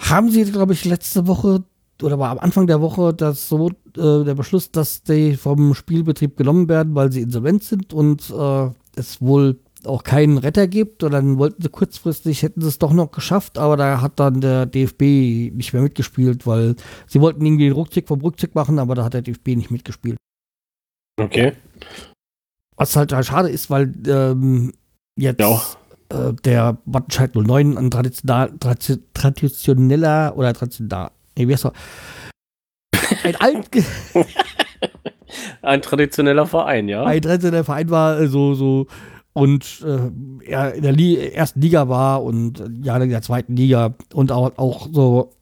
[0.00, 1.64] haben sie, glaube ich, letzte Woche
[2.02, 6.36] oder war am Anfang der Woche das so äh, der Beschluss, dass die vom Spielbetrieb
[6.36, 11.02] genommen werden, weil sie insolvent sind und äh, es wohl auch keinen Retter gibt.
[11.02, 14.40] Und dann wollten sie kurzfristig, hätten sie es doch noch geschafft, aber da hat dann
[14.40, 16.76] der DFB nicht mehr mitgespielt, weil
[17.06, 20.16] sie wollten irgendwie den Rückzug vom Rückzug machen, aber da hat der DFB nicht mitgespielt.
[21.20, 21.52] Okay.
[22.76, 24.72] Was halt schade ist, weil ähm,
[25.16, 25.60] jetzt Ja,
[26.08, 31.72] äh, der Wattenscheid 09 ein traditioneller oder traditioneller, nee, wie heißt er?
[33.22, 33.68] Ein alt.
[35.62, 37.04] ein traditioneller Verein, ja.
[37.04, 38.86] Ein traditioneller Verein war äh, so, so
[39.34, 43.94] und äh, er in der Li ersten Liga war und ja in der zweiten Liga
[44.12, 45.32] und auch, auch so,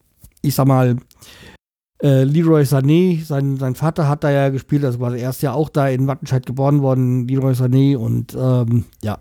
[0.41, 0.97] ich sag mal,
[2.01, 5.53] äh, Leroy Sané, sein, sein Vater hat da ja gespielt, also war er erst ja
[5.53, 9.19] auch da in Wattenscheid geboren worden, Leroy Sané und ähm, ja,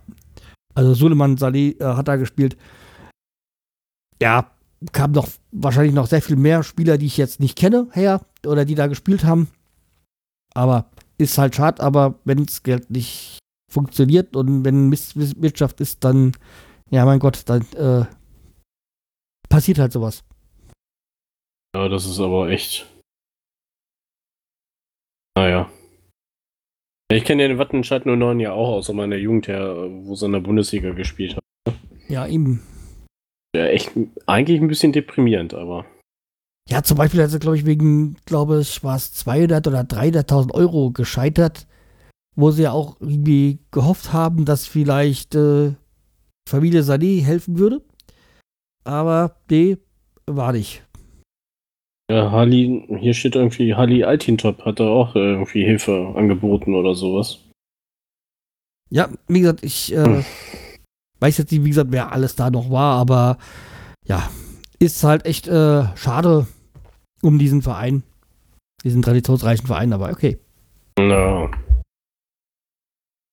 [0.75, 2.57] also Suleiman Saleh äh, hat da gespielt.
[4.21, 4.51] Ja,
[4.93, 8.65] kamen noch wahrscheinlich noch sehr viel mehr Spieler, die ich jetzt nicht kenne, her oder
[8.65, 9.49] die da gespielt haben.
[10.55, 13.39] Aber ist halt schade, aber wenn das Geld nicht
[13.71, 16.33] funktioniert und wenn Misswirtschaft ist, dann,
[16.91, 18.05] ja, mein Gott, dann äh,
[19.49, 20.25] passiert halt sowas.
[21.75, 22.87] Ja, das ist aber echt.
[25.35, 25.71] Naja.
[27.11, 30.33] Ich kenne ja den Wattenscheid 09 ja auch aus meiner Jugend her, wo sie in
[30.33, 31.79] der Bundesliga gespielt haben.
[32.09, 32.63] Ja, eben.
[33.55, 33.93] Ja, echt,
[34.27, 35.85] eigentlich ein bisschen deprimierend, aber.
[36.69, 40.55] Ja, zum Beispiel hat sie, glaube ich, wegen, glaube ich, war es 200 oder 300.000
[40.55, 41.67] Euro gescheitert,
[42.35, 45.75] wo sie ja auch irgendwie gehofft haben, dass vielleicht äh,
[46.49, 47.83] Familie Sané helfen würde.
[48.85, 49.77] Aber nee,
[50.27, 50.83] war nicht.
[52.11, 57.39] Ja, Hali, hier steht irgendwie, Hali Altintop hat da auch irgendwie Hilfe angeboten oder sowas.
[58.91, 60.25] Ja, wie gesagt, ich äh, hm.
[61.23, 63.39] Weiß jetzt nicht, wie gesagt, wer alles da noch war, aber
[64.05, 64.29] ja,
[64.81, 66.49] ist halt echt äh, schade
[67.23, 68.03] um diesen Verein,
[68.83, 70.39] diesen traditionsreichen Verein, aber okay.
[70.99, 71.49] Ja.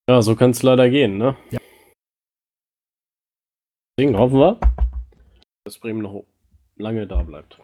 [0.08, 1.36] Ja, so kann es leider gehen, ne?
[1.50, 1.60] Ja.
[3.98, 4.60] Deswegen hoffen wir,
[5.66, 6.24] dass Bremen noch
[6.78, 7.60] lange da bleibt.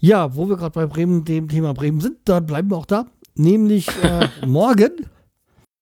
[0.00, 3.06] Ja, wo wir gerade bei Bremen, dem Thema Bremen sind, dann bleiben wir auch da.
[3.34, 5.08] Nämlich äh, morgen.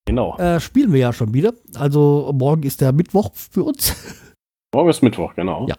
[0.08, 0.38] Genau.
[0.38, 1.52] Äh, spielen wir ja schon wieder.
[1.74, 3.94] Also morgen ist der Mittwoch für uns.
[4.74, 5.66] Morgen ist Mittwoch, genau.
[5.68, 5.76] Ja.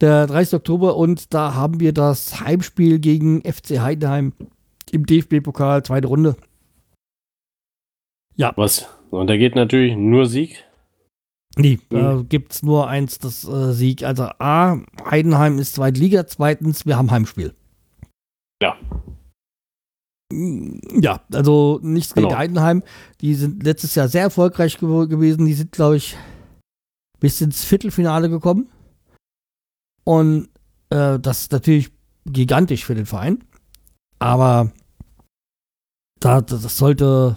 [0.00, 0.54] Der 30.
[0.54, 4.32] Oktober und da haben wir das Heimspiel gegen FC Heidenheim
[4.90, 6.36] im DFB-Pokal, zweite Runde.
[8.34, 8.52] Ja.
[8.56, 8.88] Was?
[9.10, 10.64] Und da geht natürlich nur Sieg.
[11.56, 11.96] Nee, mhm.
[11.96, 14.02] da gibt es nur eins, das äh, Sieg.
[14.02, 17.54] Also A, Heidenheim ist Zweitliga, zweitens, wir haben Heimspiel.
[18.60, 18.76] Ja.
[21.00, 22.38] Ja, also nichts gegen genau.
[22.38, 22.82] Heidenheim.
[23.20, 25.46] Die sind letztes Jahr sehr erfolgreich gew gewesen.
[25.46, 26.16] Die sind, glaube ich,
[27.20, 28.68] bis ins Viertelfinale gekommen.
[30.04, 30.48] Und
[30.90, 31.90] äh, das ist natürlich
[32.26, 33.44] gigantisch für den Verein.
[34.18, 34.72] Aber
[36.20, 37.36] da, das sollte,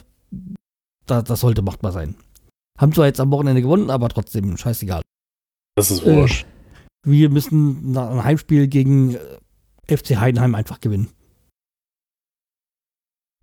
[1.06, 2.16] da, das sollte machbar sein.
[2.78, 5.02] Haben zwar jetzt am Wochenende gewonnen, aber trotzdem scheißegal.
[5.76, 6.44] Das ist wurscht.
[6.44, 11.10] Äh, wir müssen ein Heimspiel gegen äh, FC Heidenheim einfach gewinnen.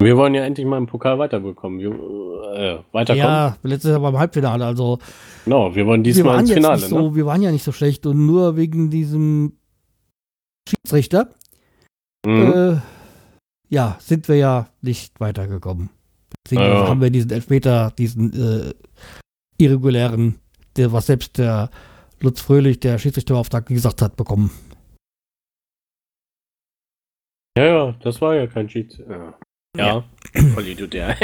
[0.05, 1.79] Wir wollen ja endlich mal im Pokal weiterbekommen.
[1.79, 3.27] Wir, äh, weiterkommen.
[3.27, 4.99] Ja, letztes Jahr beim Halbfinale, also.
[5.45, 6.79] Genau, wir wollen diesmal wir ins Finale.
[6.79, 7.15] So, ne?
[7.15, 9.59] Wir waren ja nicht so schlecht und nur wegen diesem
[10.69, 11.29] Schiedsrichter,
[12.25, 12.53] mhm.
[12.53, 12.77] äh,
[13.69, 15.91] ja, sind wir ja nicht weitergekommen.
[16.45, 16.88] Beziehungsweise ja.
[16.88, 18.75] haben wir diesen Elfmeter, diesen äh,
[19.59, 20.38] irregulären,
[20.77, 21.71] der, was selbst der
[22.21, 24.51] Lutz Fröhlich, der Schiedsrichterauftrag, gesagt hat, bekommen.
[27.57, 28.99] Ja, ja, das war ja kein Cheat.
[29.09, 29.35] Ja,
[29.76, 30.04] ja.
[30.54, 31.16] voll Idiot, ja.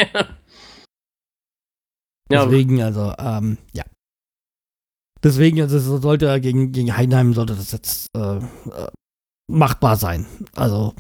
[2.30, 3.84] Deswegen, also, ähm, ja.
[5.22, 8.88] Deswegen, also, sollte gegen, gegen Heidenheim sollte das jetzt äh, äh,
[9.50, 10.26] machbar sein.
[10.54, 10.94] Also,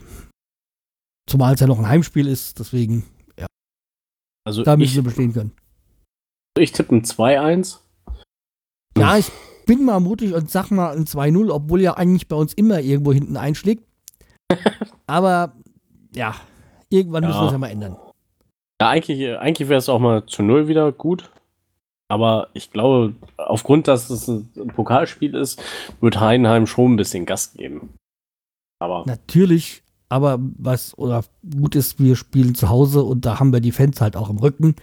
[1.28, 3.04] zumal es ja noch ein Heimspiel ist, deswegen,
[3.38, 3.46] ja.
[4.46, 5.52] Also, da müssen wir bestehen können.
[6.58, 7.78] Ich tippe ein 2-1.
[8.96, 9.30] Ja, ich
[9.66, 13.12] bin mal mutig und sag mal ein 2-0, obwohl ja eigentlich bei uns immer irgendwo
[13.12, 13.84] hinten einschlägt.
[15.06, 15.54] Aber
[16.14, 16.34] ja,
[16.90, 17.28] irgendwann ja.
[17.28, 17.96] müssen wir es ja mal ändern.
[18.80, 21.30] Ja, eigentlich, eigentlich wäre es auch mal zu Null wieder gut.
[22.10, 25.62] Aber ich glaube, aufgrund, dass es ein Pokalspiel ist,
[26.00, 27.94] wird Heidenheim schon ein bisschen Gas geben.
[28.78, 31.24] Aber Natürlich, aber was oder
[31.60, 34.38] gut ist, wir spielen zu Hause und da haben wir die Fans halt auch im
[34.38, 34.74] Rücken.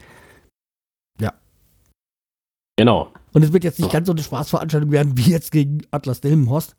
[2.78, 3.12] Genau.
[3.34, 6.76] Und es wird jetzt nicht ganz so eine Spaßveranstaltung werden wie jetzt gegen Atlas Delmenhorst.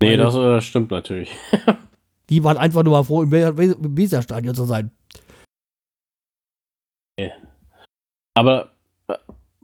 [0.00, 1.30] Nee, das, das, äh, stimmt natürlich.
[2.30, 4.90] die waren einfach nur mal froh, im Weserstadion zu sein.
[7.16, 7.32] Okay.
[8.34, 8.72] Aber
[9.08, 9.16] äh,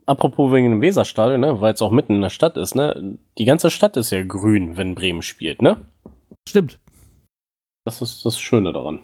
[0.07, 3.19] apropos wegen dem Weserstadion, ne, weil es auch mitten in der Stadt ist, ne?
[3.39, 5.85] Die ganze Stadt ist ja grün, wenn Bremen spielt, ne?
[6.49, 6.79] Stimmt.
[7.85, 9.01] Das ist das Schöne daran.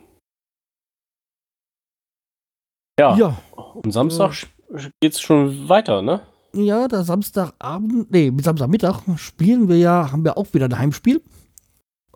[2.99, 3.17] Ja.
[3.17, 3.37] ja.
[3.75, 6.23] Und Samstag äh, geht's schon weiter, ne?
[6.53, 11.23] Ja, der Samstagabend, nee, Samstagmittag spielen wir ja, haben wir auch wieder ein Heimspiel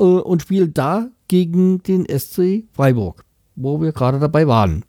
[0.00, 4.84] äh, und spielen da gegen den SC Freiburg, wo wir gerade dabei waren.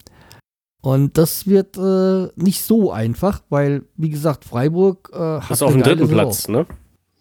[0.81, 5.43] Und das wird äh, nicht so einfach, weil, wie gesagt, Freiburg äh, hat.
[5.43, 6.07] Das ist auf dem dritten.
[6.07, 6.65] Platz, ne?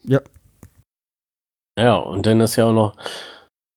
[0.04, 0.20] Ja.
[1.78, 2.96] Ja, und dann ist ja auch noch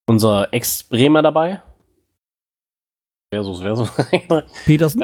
[0.07, 1.61] unser Ex-Bremer dabei.
[3.33, 3.91] Versus, versus.
[4.65, 5.03] Petersen.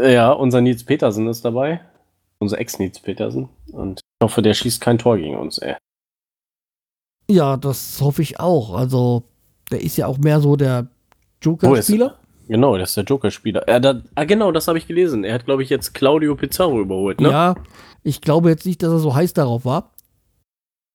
[0.00, 1.80] ja, unser Nils Petersen ist dabei.
[2.38, 3.48] Unser Ex-Nils Petersen.
[3.72, 5.76] Und ich hoffe, der schießt kein Tor gegen uns, ey.
[7.30, 8.74] Ja, das hoffe ich auch.
[8.74, 9.24] Also,
[9.70, 10.88] der ist ja auch mehr so der
[11.42, 12.18] Joker-Spieler.
[12.48, 13.68] Genau, das ist der Joker-Spieler.
[13.68, 15.24] Ja, da, ah, genau, das habe ich gelesen.
[15.24, 17.30] Er hat, glaube ich, jetzt Claudio Pizarro überholt, ne?
[17.30, 17.54] Ja,
[18.02, 19.92] ich glaube jetzt nicht, dass er so heiß darauf war.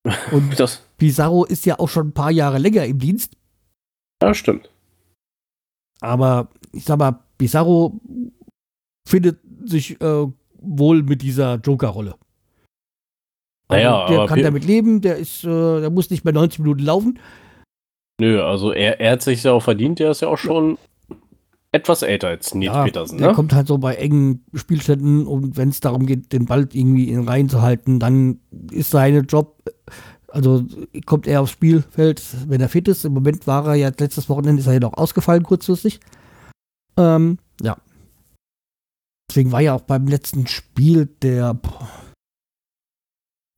[0.31, 3.37] Und Das, Pizarro ist ja auch schon ein paar Jahre länger im Dienst.
[4.21, 4.69] ja, stimmt.
[6.01, 8.01] Aber ich sag mal, Pizarro
[9.07, 10.27] findet sich äh,
[10.59, 12.15] wohl mit dieser Joker-Rolle.
[13.77, 17.19] Naja, der kann damit leben, der ist, äh, der muss nicht mehr 90 Minuten laufen.
[18.19, 19.99] Nö, also er, er hat sich ja auch verdient.
[19.99, 20.77] Der ist ja auch schon
[21.73, 23.33] etwas älter als Nils Ja, Petersen, der ne?
[23.33, 27.27] kommt halt so bei engen Spielständen und wenn es darum geht, den Ball irgendwie in
[27.27, 28.39] Reihen zu halten, dann
[28.71, 29.57] ist seine Job,
[30.27, 30.63] also
[31.07, 33.05] kommt er aufs Spielfeld, wenn er fit ist.
[33.05, 35.99] Im Moment war er ja letztes Wochenende ist er ja noch ausgefallen kurzfristig.
[36.95, 37.75] Ähm, ja.
[39.29, 41.89] Deswegen war ja auch beim letzten Spiel der boah,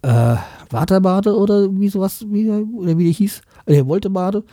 [0.06, 0.36] äh,
[0.70, 4.44] Waterbade oder wie sowas, wie, oder wie der hieß, äh, der Woltebade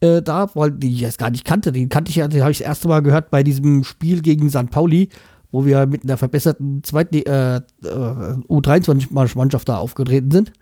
[0.00, 1.72] äh, da, weil die ich jetzt gar nicht kannte.
[1.72, 4.50] Den kannte ich ja, den habe ich das erste Mal gehört bei diesem Spiel gegen
[4.50, 4.70] St.
[4.70, 5.08] Pauli,
[5.50, 10.52] wo wir mit einer verbesserten zweiten äh, äh, U23-Mannschaft da aufgetreten sind.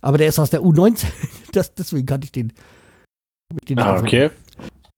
[0.00, 1.06] Aber der ist aus der U19,
[1.52, 2.52] das, deswegen kannte ich den.
[3.68, 4.30] Den Ah, okay.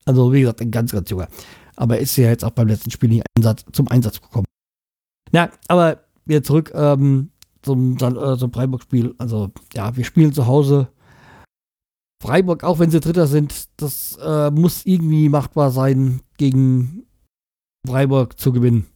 [0.04, 1.28] Also, wie gesagt, ein ganz, ganz junger.
[1.76, 4.46] Aber er ist ja jetzt auch beim letzten Spiel nicht Einsatz, zum Einsatz gekommen.
[5.32, 7.29] Na, aber wieder zurück ähm,
[7.62, 9.14] zum, San- äh, zum Freiburg-Spiel.
[9.18, 10.88] Also, ja, wir spielen zu Hause.
[12.22, 17.06] Freiburg, auch wenn sie Dritter sind, das äh, muss irgendwie machbar sein, gegen
[17.86, 18.86] Freiburg zu gewinnen.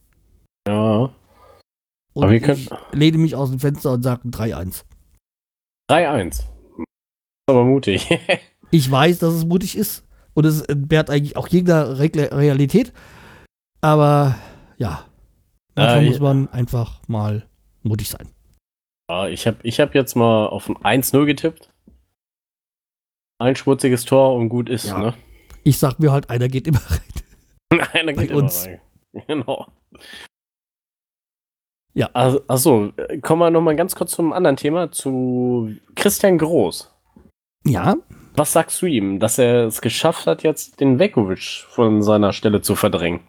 [0.67, 1.09] Ja.
[2.13, 4.83] Und Aber wir ich können- lehne mich aus dem Fenster und sage ein 3-1.
[5.91, 6.43] 3-1.
[7.49, 8.07] Aber mutig.
[8.71, 12.91] Ich weiß, dass es mutig ist und es entbehrt eigentlich auch jeder Re Realität.
[13.79, 14.35] Aber
[14.77, 15.05] ja,
[15.75, 17.47] manchmal Äh, muss man einfach mal
[17.83, 18.27] mutig sein.
[19.09, 21.71] Ja, ich habe ich hab jetzt mal auf ein 1-0 getippt.
[23.39, 24.97] Ein schmutziges Tor und gut ist, Ja.
[24.97, 25.13] ne?
[25.63, 26.79] Ich sag mir halt, einer geht immer
[27.71, 27.79] rein.
[27.93, 28.65] Einer Bei geht immer uns.
[28.65, 28.81] rein.
[29.27, 29.67] Genau.
[31.93, 32.09] Ja.
[32.13, 36.91] Also, achso, äh, kommen wir nochmal ganz kurz zum anderen Thema, zu Christian Groß.
[37.65, 37.95] Ja,
[38.35, 42.61] Was sagst du ihm, dass er es geschafft hat, jetzt den Vekovic von seiner Stelle
[42.61, 43.21] zu verdrängen?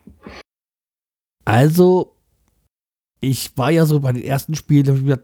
[1.45, 2.17] also
[3.21, 5.23] ich war ja so bei den ersten Spielen, da hab ich mir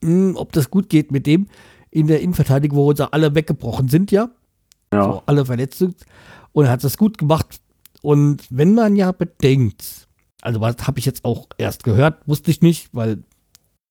[0.00, 1.46] gedacht, hm, ob das gut geht mit dem
[1.90, 4.30] in der Innenverteidigung, wo uns ja alle weggebrochen sind, ja.
[4.92, 5.96] so alle verletzt sind.
[6.52, 7.60] Und er hat das gut gemacht.
[8.02, 10.08] Und wenn man ja bedenkt,
[10.42, 13.24] also was habe ich jetzt auch erst gehört, wusste ich nicht, weil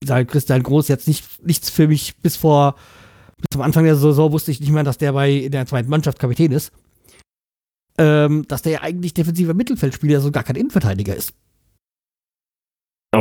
[0.04, 2.76] seit Christian Groß jetzt nicht, nichts für mich bis vor,
[3.38, 5.90] bis zum Anfang der Saison wusste ich nicht mehr, dass der bei in der zweiten
[5.90, 6.72] Mannschaft Kapitän ist.
[7.98, 11.34] Ähm, dass der ja eigentlich defensiver Mittelfeldspieler, so gar kein Innenverteidiger ist.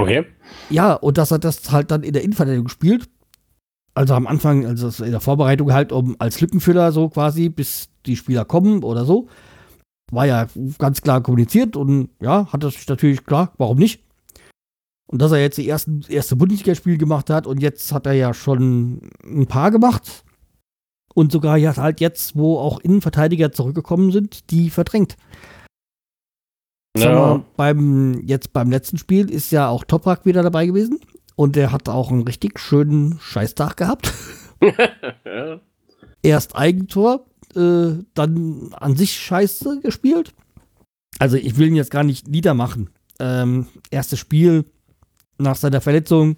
[0.03, 0.27] Okay.
[0.71, 3.09] Ja, und dass er das halt dann in der Innenverteidigung spielt.
[3.95, 8.17] Also am Anfang, also in der Vorbereitung halt, um als Lückenfüller so quasi, bis die
[8.17, 9.29] Spieler kommen oder so.
[10.11, 10.47] War ja
[10.79, 14.05] ganz klar kommuniziert und ja, hat das natürlich klar, warum nicht?
[15.07, 18.35] Und dass er jetzt die ersten, erste Bundesligaspiel gemacht hat und jetzt hat er ja
[18.35, 20.25] schon ein paar gemacht.
[21.15, 25.17] Und sogar ja halt jetzt, wo auch Innenverteidiger zurückgekommen sind, die verdrängt.
[26.99, 31.01] Mal, beim, jetzt beim letzten Spiel ist ja auch Toprak wieder dabei gewesen.
[31.35, 34.13] Und der hat auch einen richtig schönen Scheißtag gehabt.
[35.25, 35.61] ja.
[36.23, 40.35] Erst Eigentor, äh, dann an sich Scheiße gespielt.
[41.19, 42.91] Also ich will ihn jetzt gar nicht niedermachen.
[43.21, 44.65] Ähm, erstes Spiel
[45.39, 46.37] nach seiner Verletzung.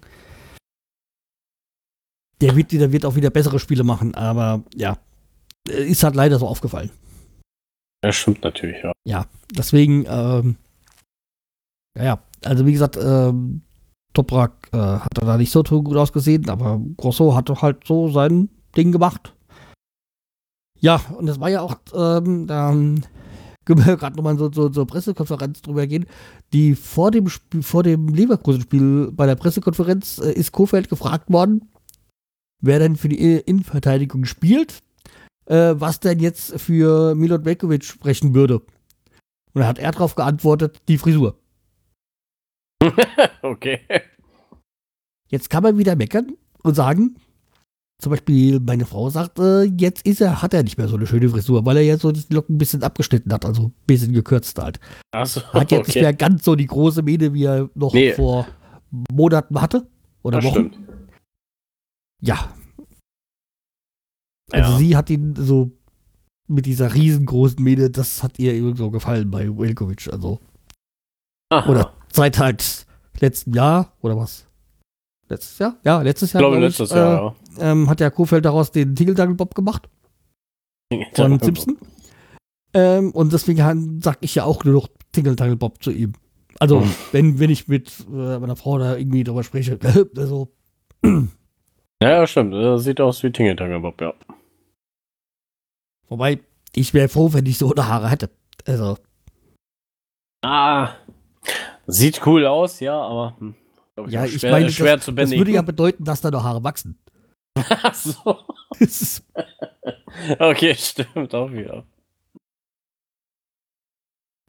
[2.41, 4.97] Der wird, der wird auch wieder bessere Spiele machen, aber ja,
[5.67, 6.91] äh, ist halt leider so aufgefallen.
[8.01, 8.93] Das stimmt natürlich, ja.
[9.03, 10.55] ja, deswegen, ähm,
[11.97, 13.61] ja, also wie gesagt, ähm,
[14.13, 18.49] Toprak äh, hat da nicht so gut ausgesehen, aber Grosso hat doch halt so sein
[18.75, 19.33] Ding gemacht.
[20.79, 22.69] Ja, und das war ja auch, ähm, da
[23.65, 26.05] können wir gerade nochmal so, so zur Pressekonferenz drüber gehen.
[26.53, 31.69] Die vor dem Spiel, vor dem Leverkusen-Spiel bei der Pressekonferenz äh, ist Kofeld gefragt worden,
[32.61, 34.79] wer denn für die Innenverteidigung spielt,
[35.49, 38.59] äh, was denn jetzt für Milot Velkovic sprechen würde.
[39.53, 41.37] Und da hat er darauf geantwortet, die Frisur.
[43.41, 43.79] okay.
[45.27, 46.33] Jetzt kann man wieder meckern
[46.63, 47.15] und sagen,
[48.01, 51.05] zum Beispiel meine Frau sagt, äh, jetzt ist er, hat er nicht mehr so eine
[51.05, 54.13] schöne Frisur, weil er jetzt so die Locken ein bisschen abgeschnitten hat, also ein bisschen
[54.13, 54.79] gekürzt halt.
[55.11, 58.13] Achso, Hat jetzt nicht mehr ganz so die große Mähne, wie er noch Nee.
[58.13, 58.47] vor
[59.11, 59.87] Monaten hatte.
[60.23, 60.71] Oder Das Wochen.
[60.71, 60.79] stimmt.
[62.21, 62.53] Ja.
[64.51, 64.77] Also Ja.
[64.77, 65.71] sie hat ihn so
[66.47, 70.11] mit dieser riesengroßen Mähne, das hat ihr irgendwie so gefallen bei Velkovic.
[70.11, 70.39] Also
[71.51, 71.69] Aha.
[71.69, 72.85] Oder seit halt
[73.19, 74.45] letztem Jahr oder was?
[75.27, 75.77] Letztes Jahr?
[75.83, 76.41] Ja, letztes ich Jahr.
[76.41, 79.87] glaube, glaub letztes äh, Jahr, Ähm, hat der Kofeld daraus den Tingle Bob gemacht
[80.91, 80.99] ja.
[81.13, 81.77] von Simpson.
[82.73, 86.13] Ähm, und deswegen sag ich ja auch nur noch Tingle Bob zu ihm.
[86.59, 86.95] Also, Mhm.
[87.11, 89.79] wenn, wenn ich mit äh, meiner Frau da irgendwie drüber spreche,
[90.17, 90.51] also,
[91.03, 92.53] Ja, ja, stimmt.
[92.53, 94.13] Das sieht aus wie Tingle Bob, ja.
[96.09, 96.39] Wobei,
[96.73, 98.29] ich wäre froh, wenn ich so eine Haare hätte.
[98.67, 98.97] Also,
[100.41, 100.95] Ah.
[101.87, 103.55] Sieht cool aus, ja, aber hm,
[103.95, 106.43] glaub ja, ich schwer, meine, schwer das, zu das würde ja bedeuten, dass da noch
[106.43, 106.97] Haare wachsen.
[107.55, 108.37] Ach so.
[110.39, 111.85] Okay, stimmt auch wieder.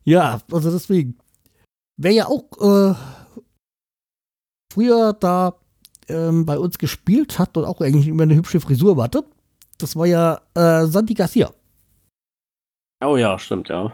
[0.05, 1.19] Ja, also deswegen.
[1.97, 2.95] Wer ja auch äh,
[4.73, 5.57] früher da
[6.09, 9.25] ähm, bei uns gespielt hat und auch eigentlich immer eine hübsche Frisur hatte,
[9.83, 11.53] das war ja äh, Santi Garcia.
[13.05, 13.93] Oh ja, stimmt, ja.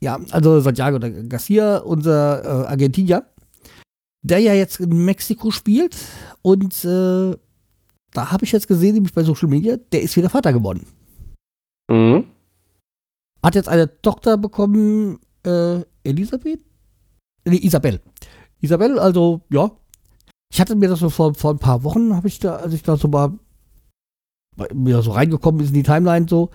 [0.00, 3.26] Ja, also Santiago Garcia, unser äh, Argentinier,
[4.22, 5.96] der ja jetzt in Mexiko spielt
[6.42, 7.36] und äh,
[8.12, 10.86] da habe ich jetzt gesehen, nämlich bei Social Media, der ist wieder Vater geworden.
[11.90, 12.26] Mhm.
[13.42, 16.60] Hat jetzt eine Tochter bekommen, äh, Elisabeth?
[17.44, 18.00] Nee, Isabel.
[18.60, 19.70] Isabel, also, ja.
[20.50, 22.82] Ich hatte mir das so vor, vor ein paar Wochen, habe ich da, als ich
[22.82, 23.38] da so mal
[24.72, 26.50] mir so reingekommen ist in die Timeline, so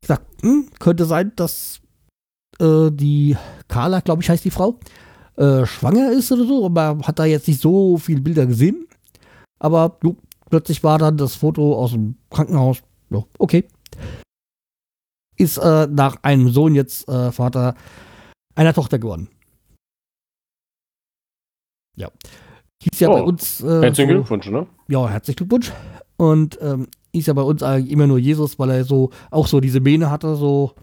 [0.00, 1.80] gesagt, hm, könnte sein, dass
[2.60, 3.36] äh, die
[3.68, 4.78] Carla, glaube ich, heißt die Frau,
[5.36, 8.86] äh, schwanger ist oder so, aber man hat da jetzt nicht so viele Bilder gesehen.
[9.58, 10.16] Aber jo,
[10.50, 12.82] plötzlich war dann das Foto aus dem Krankenhaus.
[13.10, 13.66] Ja, okay
[15.36, 17.74] ist äh, nach einem Sohn jetzt äh, Vater
[18.54, 19.28] einer Tochter geworden.
[21.96, 22.10] Ja.
[22.82, 23.60] Hieß ja Oh, bei uns.
[23.60, 24.66] Äh, Herzlichen so, Glückwunsch, ne?
[24.88, 25.72] ja, herzlichen Glückwunsch.
[26.16, 29.60] Und ähm, hieß ja bei uns eigentlich immer nur Jesus, weil er so auch so
[29.60, 30.74] diese Mähne hatte, so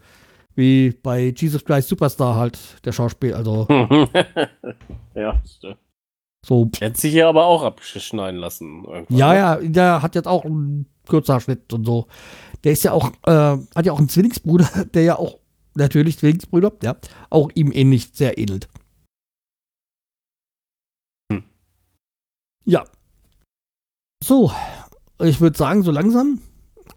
[0.56, 3.34] wie bei Jesus Christ Superstar halt, der Schauspiel.
[3.34, 3.68] Also
[5.16, 5.78] ja, stimmt.
[6.46, 6.70] so.
[6.82, 8.84] Hat sich hier aber auch abschneiden lassen.
[9.10, 9.38] Ja, ne?
[9.38, 12.08] ja, der hat jetzt auch einen kürzer Schnitt und so.
[12.64, 15.40] Der ist ja auch, äh, hat ja auch einen Zwillingsbruder, der ja auch,
[15.76, 16.96] natürlich Zwillingsbrüder, ja,
[17.30, 18.68] auch ihm ähnlich sehr ähnelt.
[21.32, 21.44] Hm.
[22.66, 22.86] Ja.
[24.24, 24.52] So,
[25.28, 26.42] ich würde sagen, so langsam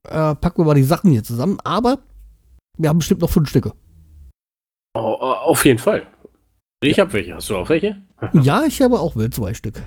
[0.05, 1.99] äh, packen wir mal die Sachen hier zusammen, aber
[2.79, 3.73] wir haben bestimmt noch fünf Stücke.
[4.95, 6.07] Oh, oh, auf jeden Fall.
[6.83, 7.35] Ich hab welche.
[7.35, 8.03] Hast du auch welche?
[8.33, 9.83] ja, ich habe auch zwei Stück.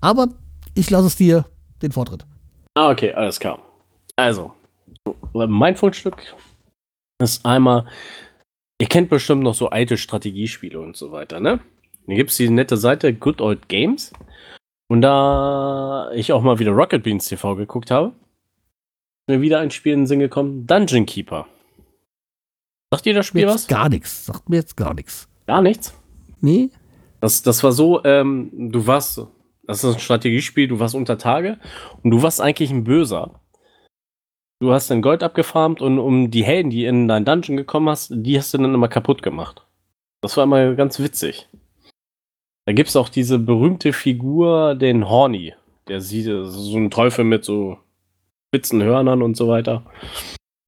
[0.00, 0.28] Aber
[0.74, 1.46] ich lasse es dir
[1.82, 2.26] den Vortritt.
[2.74, 3.60] Ah, okay, alles klar.
[4.16, 4.52] Also,
[5.32, 6.34] mein Fundstück
[7.22, 7.86] ist einmal,
[8.80, 11.60] ihr kennt bestimmt noch so alte Strategiespiele und so weiter, ne?
[12.06, 14.12] Hier gibt es die nette Seite Good Old Games.
[14.88, 19.70] Und da ich auch mal wieder Rocket Beans TV geguckt habe, ist mir wieder ein
[19.70, 21.46] Spiel in den Sinn gekommen, Dungeon Keeper.
[22.92, 23.62] Sagt ihr das Spiel Mir was?
[23.62, 24.26] jetzt gar nichts.
[24.26, 25.28] Sagt mir jetzt gar nichts.
[25.46, 25.94] Gar nichts.
[26.40, 26.70] Nee?
[27.20, 29.26] Das, das war so, ähm, du warst,
[29.62, 31.58] das ist ein Strategiespiel, du warst unter Tage
[32.02, 33.40] und du warst eigentlich ein Böser.
[34.60, 38.12] Du hast dein Gold abgefarmt und um die Helden, die in dein Dungeon gekommen hast,
[38.14, 39.66] die hast du dann immer kaputt gemacht.
[40.20, 41.48] Das war immer ganz witzig.
[42.66, 45.54] Da gibt es auch diese berühmte Figur, den Horny.
[45.88, 47.78] Der sieht so ein Teufel mit so
[48.54, 49.84] spitzen Hörnern und so weiter.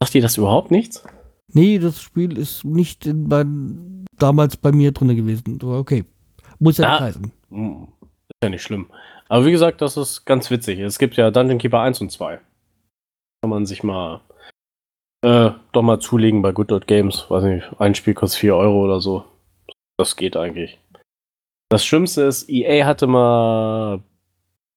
[0.03, 1.05] Sagt dir das überhaupt nichts?
[1.53, 5.59] Nee, das Spiel ist nicht in mein, damals bei mir drin gewesen.
[5.62, 6.05] Okay.
[6.59, 6.90] Muss ja Ah.
[6.92, 7.32] nicht heißen.
[7.51, 8.90] Hm, Ist ja nicht schlimm.
[9.28, 10.78] Aber wie gesagt, das ist ganz witzig.
[10.80, 12.38] Es gibt ja Dungeon Keeper 1 und 2.
[13.42, 14.20] Kann man sich mal
[15.22, 17.24] äh, doch mal zulegen bei Good Dot Games.
[17.30, 19.24] Weiß nicht, ein Spiel kostet 4 Euro oder so.
[19.99, 20.78] Das geht eigentlich.
[21.69, 24.03] Das Schlimmste ist, EA hatte mal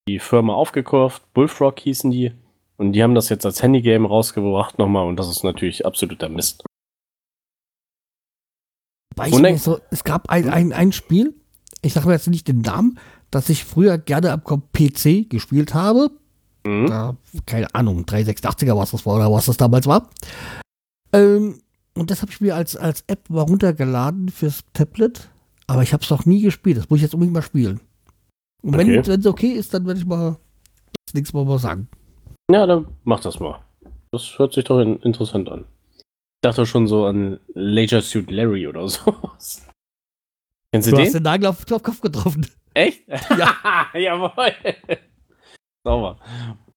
[0.07, 2.31] die Firma aufgekauft, Bullfrog hießen die.
[2.77, 6.63] Und die haben das jetzt als Handygame rausgebracht nochmal und das ist natürlich absoluter Mist.
[9.15, 11.35] Dann- so, es gab ein, ein, ein Spiel,
[11.81, 12.97] ich sage mir jetzt nicht den Namen,
[13.31, 16.09] das ich früher gerne am PC gespielt habe.
[16.65, 16.87] Mhm.
[16.87, 20.09] Da, keine Ahnung, 386er was das war oder was das damals war.
[21.13, 21.61] Ähm,
[21.95, 25.29] und das habe ich mir als, als App mal runtergeladen fürs Tablet.
[25.69, 26.77] Aber ich habe es noch nie gespielt.
[26.77, 27.79] Das muss ich jetzt unbedingt mal spielen.
[28.61, 29.11] Und wenn Okay.
[29.11, 30.37] es okay ist, dann werde ich mal
[31.05, 31.87] das nächste Mal mal sagen.
[32.51, 33.59] Ja, dann mach das mal.
[34.11, 35.65] Das hört sich doch in, interessant an.
[35.97, 39.67] Ich dachte schon so an Leisure Suit Larry oder sowas.
[40.71, 41.05] Kennst du, Du den?
[41.05, 42.45] hast den Nagel auf den Kopf getroffen.
[42.73, 43.03] Echt?
[43.37, 43.87] Ja.
[43.93, 44.53] Jawohl.
[45.83, 46.17] Sauber.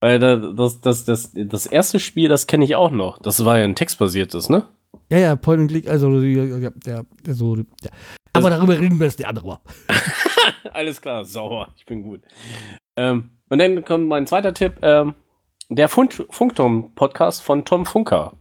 [0.01, 3.19] Weil das, das, das, das erste Spiel, das kenne ich auch noch.
[3.19, 4.67] Das war ja ein textbasiertes, ne?
[5.11, 7.57] Ja, ja, Point and Click, also ja, der, der so.
[7.57, 7.91] Ja.
[8.33, 9.61] Aber darüber reden wir jetzt die andere Mal.
[10.73, 12.23] Alles klar, sauer, ich bin gut.
[12.97, 15.15] Ähm, und dann kommt mein zweiter Tipp, ähm,
[15.69, 18.33] der Funk Funkturm-Podcast von Tom Funker.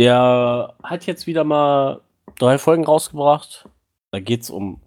[0.00, 2.00] Der hat jetzt wieder mal
[2.38, 3.68] drei Folgen rausgebracht.
[4.10, 4.80] Da geht es um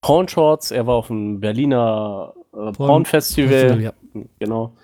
[0.00, 0.70] Porn-Shorts.
[0.70, 3.80] Er war auf dem Berliner äh, Porn-Festival.
[3.80, 3.92] Ja.
[4.38, 4.76] Genau.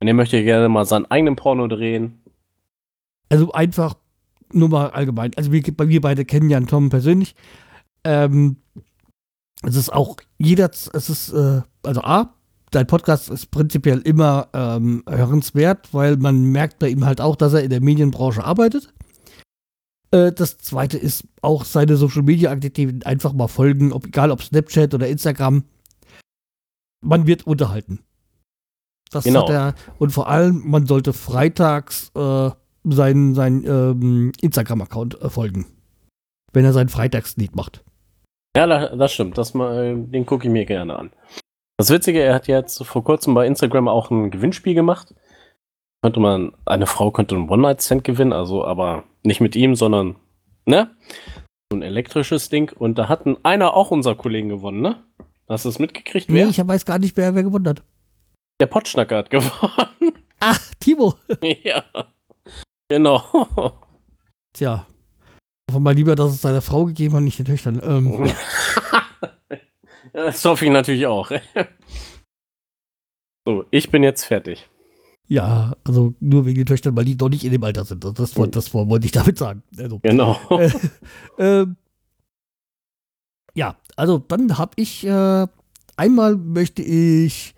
[0.00, 2.22] Und er möchte gerne mal seinen eigenen Porno drehen.
[3.28, 3.94] Also einfach
[4.52, 5.32] nur mal allgemein.
[5.36, 7.34] Also wir, wir beide kennen ja Tom persönlich.
[8.04, 8.56] Ähm,
[9.62, 12.34] es ist auch jeder, es ist, äh, also A,
[12.70, 17.52] dein Podcast ist prinzipiell immer ähm, hörenswert, weil man merkt bei ihm halt auch, dass
[17.52, 18.92] er in der Medienbranche arbeitet.
[20.12, 24.42] Äh, das zweite ist auch seine Social Media Aktivitäten einfach mal folgen, ob, egal ob
[24.42, 25.64] Snapchat oder Instagram.
[27.02, 28.00] Man wird unterhalten.
[29.10, 29.42] Das genau.
[29.42, 29.74] hat er.
[29.98, 32.50] Und vor allem, man sollte freitags äh,
[32.84, 35.66] seinen, seinen ähm, Instagram-Account äh, folgen.
[36.52, 37.84] Wenn er sein Freitagslied macht.
[38.56, 39.38] Ja, das stimmt.
[39.38, 41.12] Das mal, den gucke ich mir gerne an.
[41.78, 45.14] Das Witzige, er hat jetzt vor kurzem bei Instagram auch ein Gewinnspiel gemacht.
[46.02, 50.16] Könnte man, eine Frau könnte einen One-Night-Stand gewinnen, also aber nicht mit ihm, sondern,
[50.66, 50.90] ne?
[51.70, 52.72] So ein elektrisches Ding.
[52.76, 55.02] Und da hatten einer auch unser Kollegen gewonnen, ne?
[55.48, 56.26] Hast du es mitgekriegt?
[56.28, 56.46] Wer?
[56.46, 57.82] Nee, ich weiß gar nicht, wer, wer gewonnen hat.
[58.60, 60.12] Der Potschnacker hat gewonnen.
[60.40, 61.14] Ach, Timo.
[61.62, 61.84] ja.
[62.88, 63.22] Genau.
[64.52, 64.86] Tja.
[65.70, 67.80] Hoffen mal lieber, dass es seiner Frau gegeben hat, nicht den Töchtern.
[67.82, 68.30] Ähm.
[70.12, 71.30] das hoffe ich natürlich auch.
[73.44, 74.68] so, ich bin jetzt fertig.
[75.28, 78.02] Ja, also nur wegen den Töchtern, weil die noch nicht in dem Alter sind.
[78.02, 79.62] Das, das, das wollte ich damit sagen.
[79.78, 80.38] Also, genau.
[81.38, 81.66] Äh, äh,
[83.54, 85.46] ja, also dann habe ich äh,
[85.96, 87.54] einmal möchte ich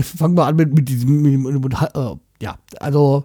[0.00, 3.24] fangen wir an mit, mit diesem mit, mit, mit, äh, ja, also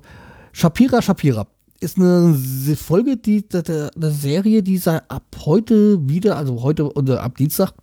[0.51, 1.47] Shapira Shapira
[1.81, 2.35] ist eine
[2.77, 7.73] Folge, die eine Serie, die ab heute wieder, also heute oder ab Dienstag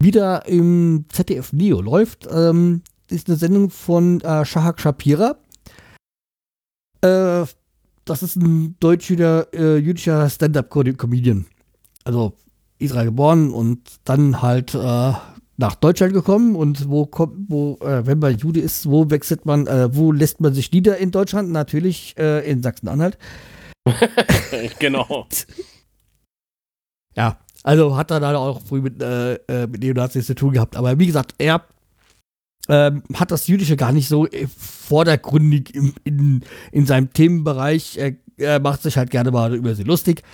[0.00, 2.28] wieder im ZDF Neo läuft.
[2.30, 5.36] Ähm, ist eine Sendung von äh, Shahak Shapira.
[7.00, 7.46] Äh,
[8.04, 11.46] das ist ein deutscher äh, jüdischer Stand-up-Comedian.
[12.04, 12.34] Also
[12.78, 15.12] Israel geboren und dann halt äh,
[15.62, 19.68] nach Deutschland gekommen und wo kommt, wo, äh, wenn man Jude ist, wo wechselt man,
[19.68, 21.52] äh, wo lässt man sich nieder in Deutschland?
[21.52, 23.16] Natürlich äh, in Sachsen-Anhalt.
[24.80, 25.28] genau.
[27.14, 30.74] Ja, also hat er da auch früh mit, äh, äh, mit Neonazis zu tun gehabt.
[30.74, 31.64] Aber wie gesagt, er
[32.68, 37.98] ähm, hat das Jüdische gar nicht so äh, vordergründig in, in, in seinem Themenbereich.
[37.98, 40.24] Er, er macht sich halt gerne mal über sie lustig.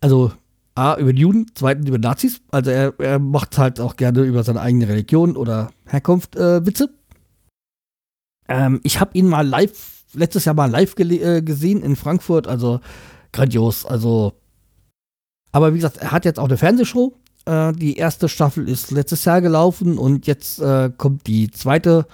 [0.00, 0.32] Also
[0.74, 2.40] A, über Juden, zweitens über Nazis.
[2.50, 6.90] Also er, er macht halt auch gerne über seine eigene Religion oder Herkunft äh, Witze.
[8.48, 12.80] Ähm, ich habe ihn mal live, letztes Jahr mal live äh, gesehen in Frankfurt, also
[13.32, 13.84] grandios.
[13.84, 14.32] Also,
[15.52, 17.14] aber wie gesagt, er hat jetzt auch eine Fernsehshow.
[17.44, 22.06] Äh, die erste Staffel ist letztes Jahr gelaufen und jetzt äh, kommt die zweite.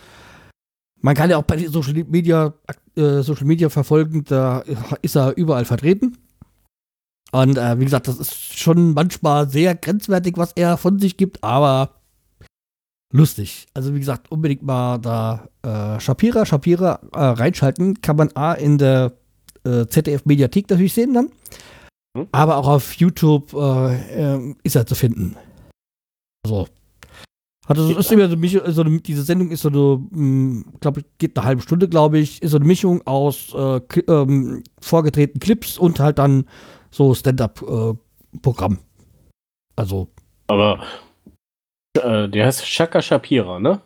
[1.00, 2.54] Man kann ja auch bei Social Media,
[2.96, 4.64] äh, Social Media verfolgen, da
[5.02, 6.18] ist er überall vertreten.
[7.32, 11.44] Und äh, wie gesagt, das ist schon manchmal sehr grenzwertig, was er von sich gibt,
[11.44, 11.90] aber
[13.12, 13.66] lustig.
[13.74, 18.00] Also wie gesagt, unbedingt mal da äh, Shapira, Shapira äh, reinschalten.
[18.00, 19.12] Kann man A in der
[19.64, 21.30] äh, ZDF-Mediathek natürlich sehen dann.
[22.16, 22.28] Hm?
[22.32, 25.36] Aber auch auf YouTube äh, äh, ist er zu finden.
[26.44, 26.68] Also.
[27.66, 31.36] Also ist immer so, so eine, diese Sendung ist so eine, hm, glaube ich, geht
[31.36, 36.00] eine halbe Stunde, glaube ich, ist so eine Mischung aus äh, ähm, vorgetretenen Clips und
[36.00, 36.46] halt dann
[36.90, 38.78] so Stand-up-Programm.
[39.76, 40.08] also.
[40.46, 40.82] Aber
[41.96, 43.80] äh, der heißt Shaka Shapira, ne?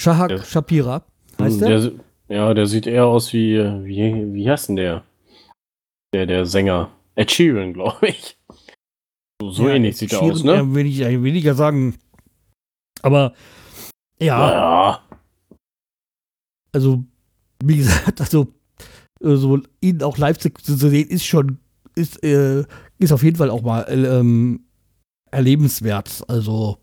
[0.00, 1.02] Shahak der, Shapira
[1.40, 1.80] heißt der?
[1.80, 1.92] der?
[2.28, 5.04] Ja, der sieht eher aus wie, wie, wie heißt denn der?
[6.14, 6.90] Der, der Sänger.
[7.16, 8.38] Ed Sheeran, glaube ich.
[9.40, 10.74] So, so ja, ähnlich sieht er aus, ne?
[10.74, 11.98] Will ich weniger sagen.
[13.02, 13.34] Aber,
[14.20, 14.52] ja.
[14.52, 15.02] ja.
[16.72, 17.04] Also,
[17.64, 18.46] wie gesagt, also,
[19.20, 21.58] so ihn auch live zu, zu sehen, ist schon
[22.00, 22.64] ist, äh,
[22.98, 24.64] ist auf jeden Fall auch mal ähm,
[25.30, 26.22] erlebenswert.
[26.28, 26.78] Also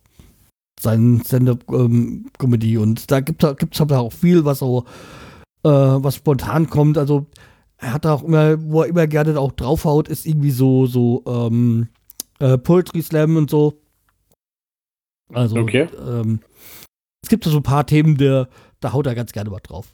[0.79, 2.75] sein Stand-up-Comedy.
[2.75, 4.85] Ähm, und da gibt es halt auch viel, was so,
[5.63, 6.97] äh, was spontan kommt.
[6.97, 7.25] Also
[7.77, 11.89] er hat auch immer, wo er immer gerne auch draufhaut, ist irgendwie so, so ähm,
[12.39, 13.81] äh, Poetry Slam und so.
[15.33, 15.89] Also okay.
[16.07, 16.39] ähm,
[17.21, 18.47] es gibt so ein paar Themen, der,
[18.79, 19.93] da haut er ganz gerne mal drauf.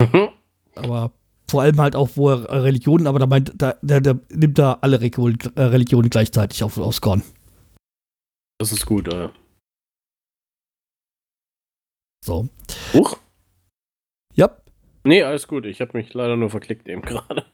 [0.00, 0.28] Mhm.
[0.74, 1.12] Aber
[1.50, 4.78] vor allem halt auch, wo er Religionen, aber da meint, da, der, der nimmt da
[4.80, 7.22] alle äh, Religionen gleichzeitig auf, aufs Korn.
[8.58, 9.28] Das ist gut, äh.
[12.24, 12.48] So.
[12.92, 13.18] Huch.
[14.34, 14.56] Ja.
[15.04, 15.64] Nee, alles gut.
[15.64, 17.46] Ich habe mich leider nur verklickt eben gerade.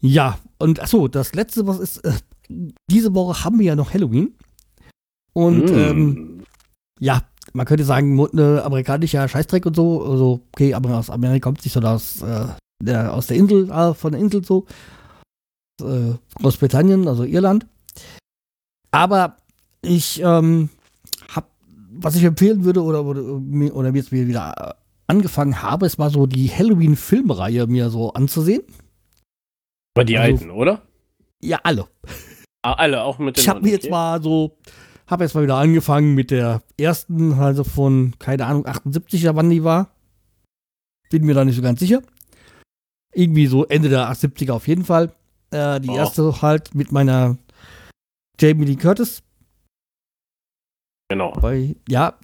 [0.00, 2.18] Ja, und achso, das letzte, was ist, äh,
[2.90, 4.34] diese Woche haben wir ja noch Halloween.
[5.32, 5.74] Und Mm.
[5.78, 6.44] ähm,
[6.98, 7.22] ja,
[7.52, 10.02] man könnte sagen, ne, amerikanischer Scheißdreck und so.
[10.04, 12.46] Also, okay, aber aus Amerika kommt sich so aus, äh,
[12.82, 14.66] der, aus der Insel, äh, von der Insel so.
[15.82, 17.66] Äh, Großbritannien, also Irland.
[18.90, 19.36] Aber
[19.82, 20.68] ich ähm,
[21.34, 21.50] hab,
[21.92, 24.74] was ich empfehlen würde oder, oder, mir- oder jetzt mir wieder äh,
[25.06, 28.62] angefangen habe, es war so die Halloween-Filmreihe mir so anzusehen.
[29.96, 30.82] Aber die Also- alten, oder?
[31.42, 31.86] Ja, alle.
[32.62, 33.90] Ah, alle, auch mit den Ich habe mir neuen, jetzt okay.
[33.90, 34.58] mal so,
[35.10, 39.64] habe jetzt mal wieder angefangen mit der ersten, also von, keine Ahnung, 78er, wann die
[39.64, 39.90] war.
[41.10, 42.02] Bin mir da nicht so ganz sicher.
[43.12, 45.12] Irgendwie so Ende der 70er auf jeden Fall.
[45.50, 45.96] Äh, die Oh.
[45.96, 47.36] erste halt mit meiner
[48.40, 49.22] Jamie Lee Curtis.
[51.10, 51.32] Genau.
[51.32, 52.14] Bei, ja.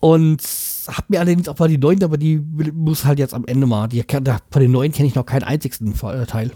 [0.00, 0.40] Und
[0.86, 3.88] hab mir allerdings auch mal die neuen, aber die muss halt jetzt am Ende mal.
[3.88, 6.52] Die, da- von den neuen kenne ich noch keinen einzigsten Fa- äh, Teil.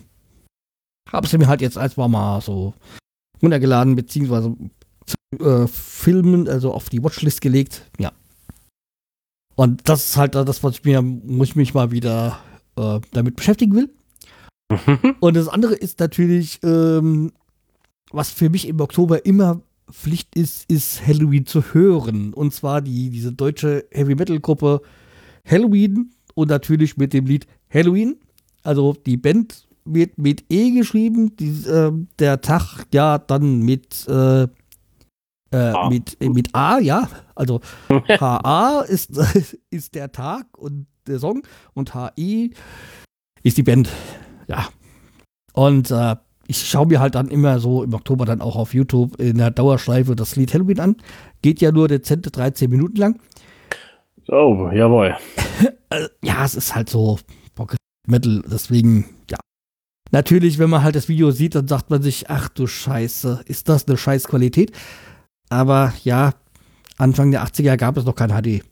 [1.11, 2.72] Hab sie mir halt jetzt erstmal mal so
[3.43, 4.55] runtergeladen, beziehungsweise
[5.41, 7.91] äh, Filmen, also auf die Watchlist gelegt.
[7.99, 8.12] Ja.
[9.55, 12.39] Und das ist halt das, was ich mir, wo ich mich mal wieder
[12.76, 13.91] äh, damit beschäftigen will.
[15.20, 17.33] Und das andere ist natürlich, ähm,
[18.11, 19.61] was für mich im Oktober immer
[19.91, 22.33] Pflicht ist, ist Halloween zu hören.
[22.33, 24.80] Und zwar die, diese deutsche Heavy Metal Gruppe
[25.47, 28.16] Halloween und natürlich mit dem Lied Halloween.
[28.62, 34.47] Also die Band wird mit E geschrieben, die, ähm, der Tag ja dann mit, äh,
[35.53, 35.88] äh, A.
[35.88, 37.09] mit, äh, mit A, ja.
[37.34, 37.61] Also
[38.09, 39.18] HA ist,
[39.70, 41.42] ist der Tag und der Song
[41.74, 42.55] und HI
[43.42, 43.88] ist die Band.
[44.48, 44.68] Ja.
[45.53, 49.18] Und äh, ich schaue mir halt dann immer so im Oktober dann auch auf YouTube
[49.20, 50.96] in der Dauerschleife das Lied Halloween an.
[51.40, 53.20] Geht ja nur dezente 13 Minuten lang.
[54.28, 55.16] Oh, jawohl.
[55.90, 57.18] Äh, ja, es ist halt so
[57.55, 57.76] Pocket
[58.07, 59.38] Metal, deswegen, ja.
[60.11, 63.68] Natürlich, wenn man halt das Video sieht, dann sagt man sich, ach du Scheiße, ist
[63.68, 64.72] das eine scheiß Qualität?
[65.53, 66.34] Aber ja,
[66.96, 68.64] Anfang der 80er gab es noch kein HD.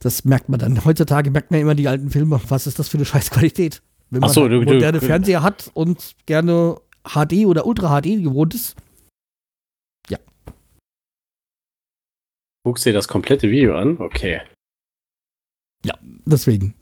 [0.00, 0.84] Das merkt man dann.
[0.84, 3.82] Heutzutage merkt man immer die alten Filme, was ist das für eine scheiß Qualität?
[4.08, 8.22] Wenn man so, du- du- moderne du- Fernseher hat und gerne HD oder Ultra HD
[8.22, 8.76] gewohnt ist.
[12.62, 13.98] Guckst dir das komplette Video an?
[13.98, 14.40] Okay.
[16.26, 16.74] Deswegen.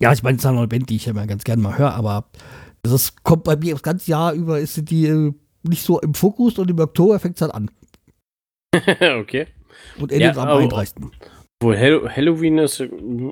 [0.00, 1.92] Ja, ich meine, es ist eine Band, die ich ja immer ganz gerne mal höre,
[1.94, 2.30] aber
[2.82, 6.58] das kommt bei mir das ganze Jahr über, ist die äh, nicht so im Fokus
[6.58, 7.70] und im Oktober fängt es halt an.
[9.20, 9.46] okay.
[9.98, 10.96] Und endet Ja, am aber- 31.
[11.60, 12.80] Wohl Hall Halloween ist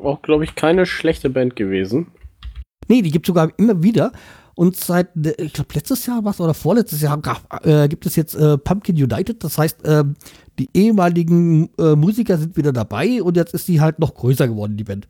[0.03, 2.09] auch, glaube ich, keine schlechte Band gewesen.
[2.89, 4.11] Nee, die gibt es sogar immer wieder.
[4.57, 8.17] Und seit, äh, ich glaube, letztes Jahr was oder vorletztes Jahr gab, äh, gibt es
[8.17, 9.45] jetzt äh, Pumpkin United.
[9.45, 10.15] Das heißt, ähm,
[10.59, 14.77] die ehemaligen äh, Musiker sind wieder dabei und jetzt ist die halt noch größer geworden,
[14.77, 15.07] die Band.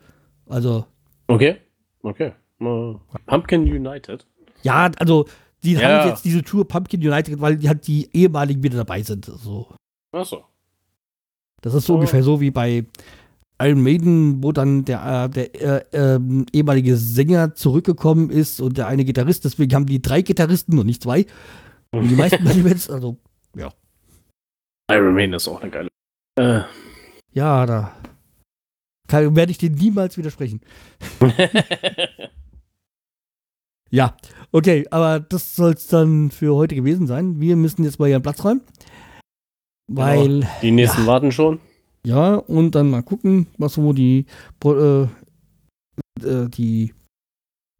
[0.46, 0.84] Also,
[1.28, 1.56] Okay.
[2.02, 2.32] Okay.
[2.58, 4.26] Mal- Pumpkin United.
[4.62, 5.26] ja, also,
[5.74, 6.00] die Ja.
[6.00, 9.24] haben jetzt diese Tour Pumpkin United, weil die halt die ehemaligen wieder dabei sind.
[9.26, 9.74] So.
[10.12, 10.44] Achso.
[11.62, 11.96] Das ist so Oh.
[11.96, 12.84] ungefähr so wie bei
[13.60, 15.54] Iron Maiden, wo dann der, äh, der
[15.92, 19.44] äh, ähm, ehemalige Sänger zurückgekommen ist und der eine Gitarrist.
[19.44, 21.24] Deswegen haben die drei Gitarristen und nicht zwei.
[21.92, 22.90] Wie die meisten Metal-Bands.
[22.90, 23.16] Also,
[24.88, 25.88] Iron Maiden ist auch eine geile.
[26.38, 26.60] Äh.
[27.32, 27.92] ja, da
[29.08, 30.60] kann, werde ich dir niemals widersprechen.
[33.90, 34.16] Ja,
[34.52, 37.40] okay, aber das soll es dann für heute gewesen sein.
[37.40, 38.62] Wir müssen jetzt mal ihren Platz räumen.
[39.88, 41.60] Weil, Die nächsten warten schon.
[42.04, 44.26] ja, und dann mal gucken, was so die,
[44.64, 46.92] äh, äh, die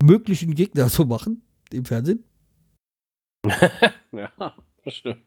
[0.02, 1.42] möglichen Gegner so machen
[1.72, 2.22] im Fernsehen.
[4.12, 4.30] ja,
[4.84, 5.22] das stimmt.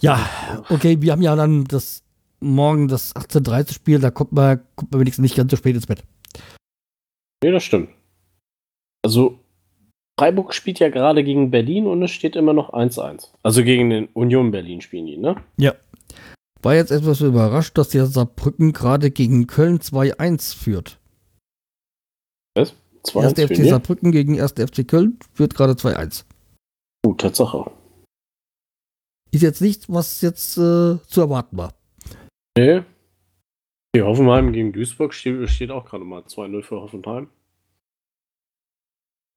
[0.00, 2.02] Ja, okay, wir haben ja dann das
[2.40, 5.86] morgen das 18.30 Spiel, da kommt man, kommt man wenigstens nicht ganz so spät ins
[5.86, 6.02] Bett.
[7.44, 7.90] Nee, das stimmt.
[9.02, 9.38] Also,
[10.18, 13.28] Freiburg spielt ja gerade gegen Berlin und es steht immer noch 1-1.
[13.42, 15.36] Also gegen den Union Berlin spielen die, ne?
[16.62, 20.98] War jetzt etwas überrascht, dass der Saarbrücken gerade gegen Köln 2-1 führt.
[22.54, 22.74] Was?
[23.06, 23.56] 2-1 Erste FC?
[23.64, 24.52] Saarbrücken gegen 1.
[24.52, 26.24] FC Köln führt gerade 2-1.
[27.06, 27.70] Oh, Tatsache.
[29.30, 31.72] Ist jetzt nichts, was jetzt äh, zu erwarten war.
[32.58, 32.82] Nee.
[33.94, 37.28] Die Hoffenheim gegen Duisburg steht, steht auch gerade mal 2-0 für Hoffenheim.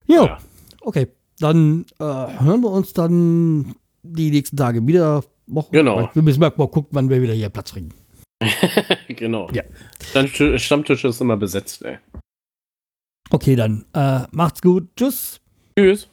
[0.07, 0.37] Ja, Ja.
[0.81, 1.07] okay.
[1.39, 5.23] Dann äh, hören wir uns dann die nächsten Tage wieder.
[5.47, 5.73] Wochen.
[5.73, 6.09] Genau.
[6.13, 7.89] Wir müssen mal gucken, wann wir wieder hier Platz kriegen.
[9.09, 9.49] genau.
[9.51, 9.63] Ja.
[10.01, 11.97] Stammtisch, Stammtisch ist immer besetzt, ey.
[13.29, 14.87] Okay, dann äh, macht's gut.
[14.95, 15.41] Tschüss.
[15.77, 16.07] Tschüss.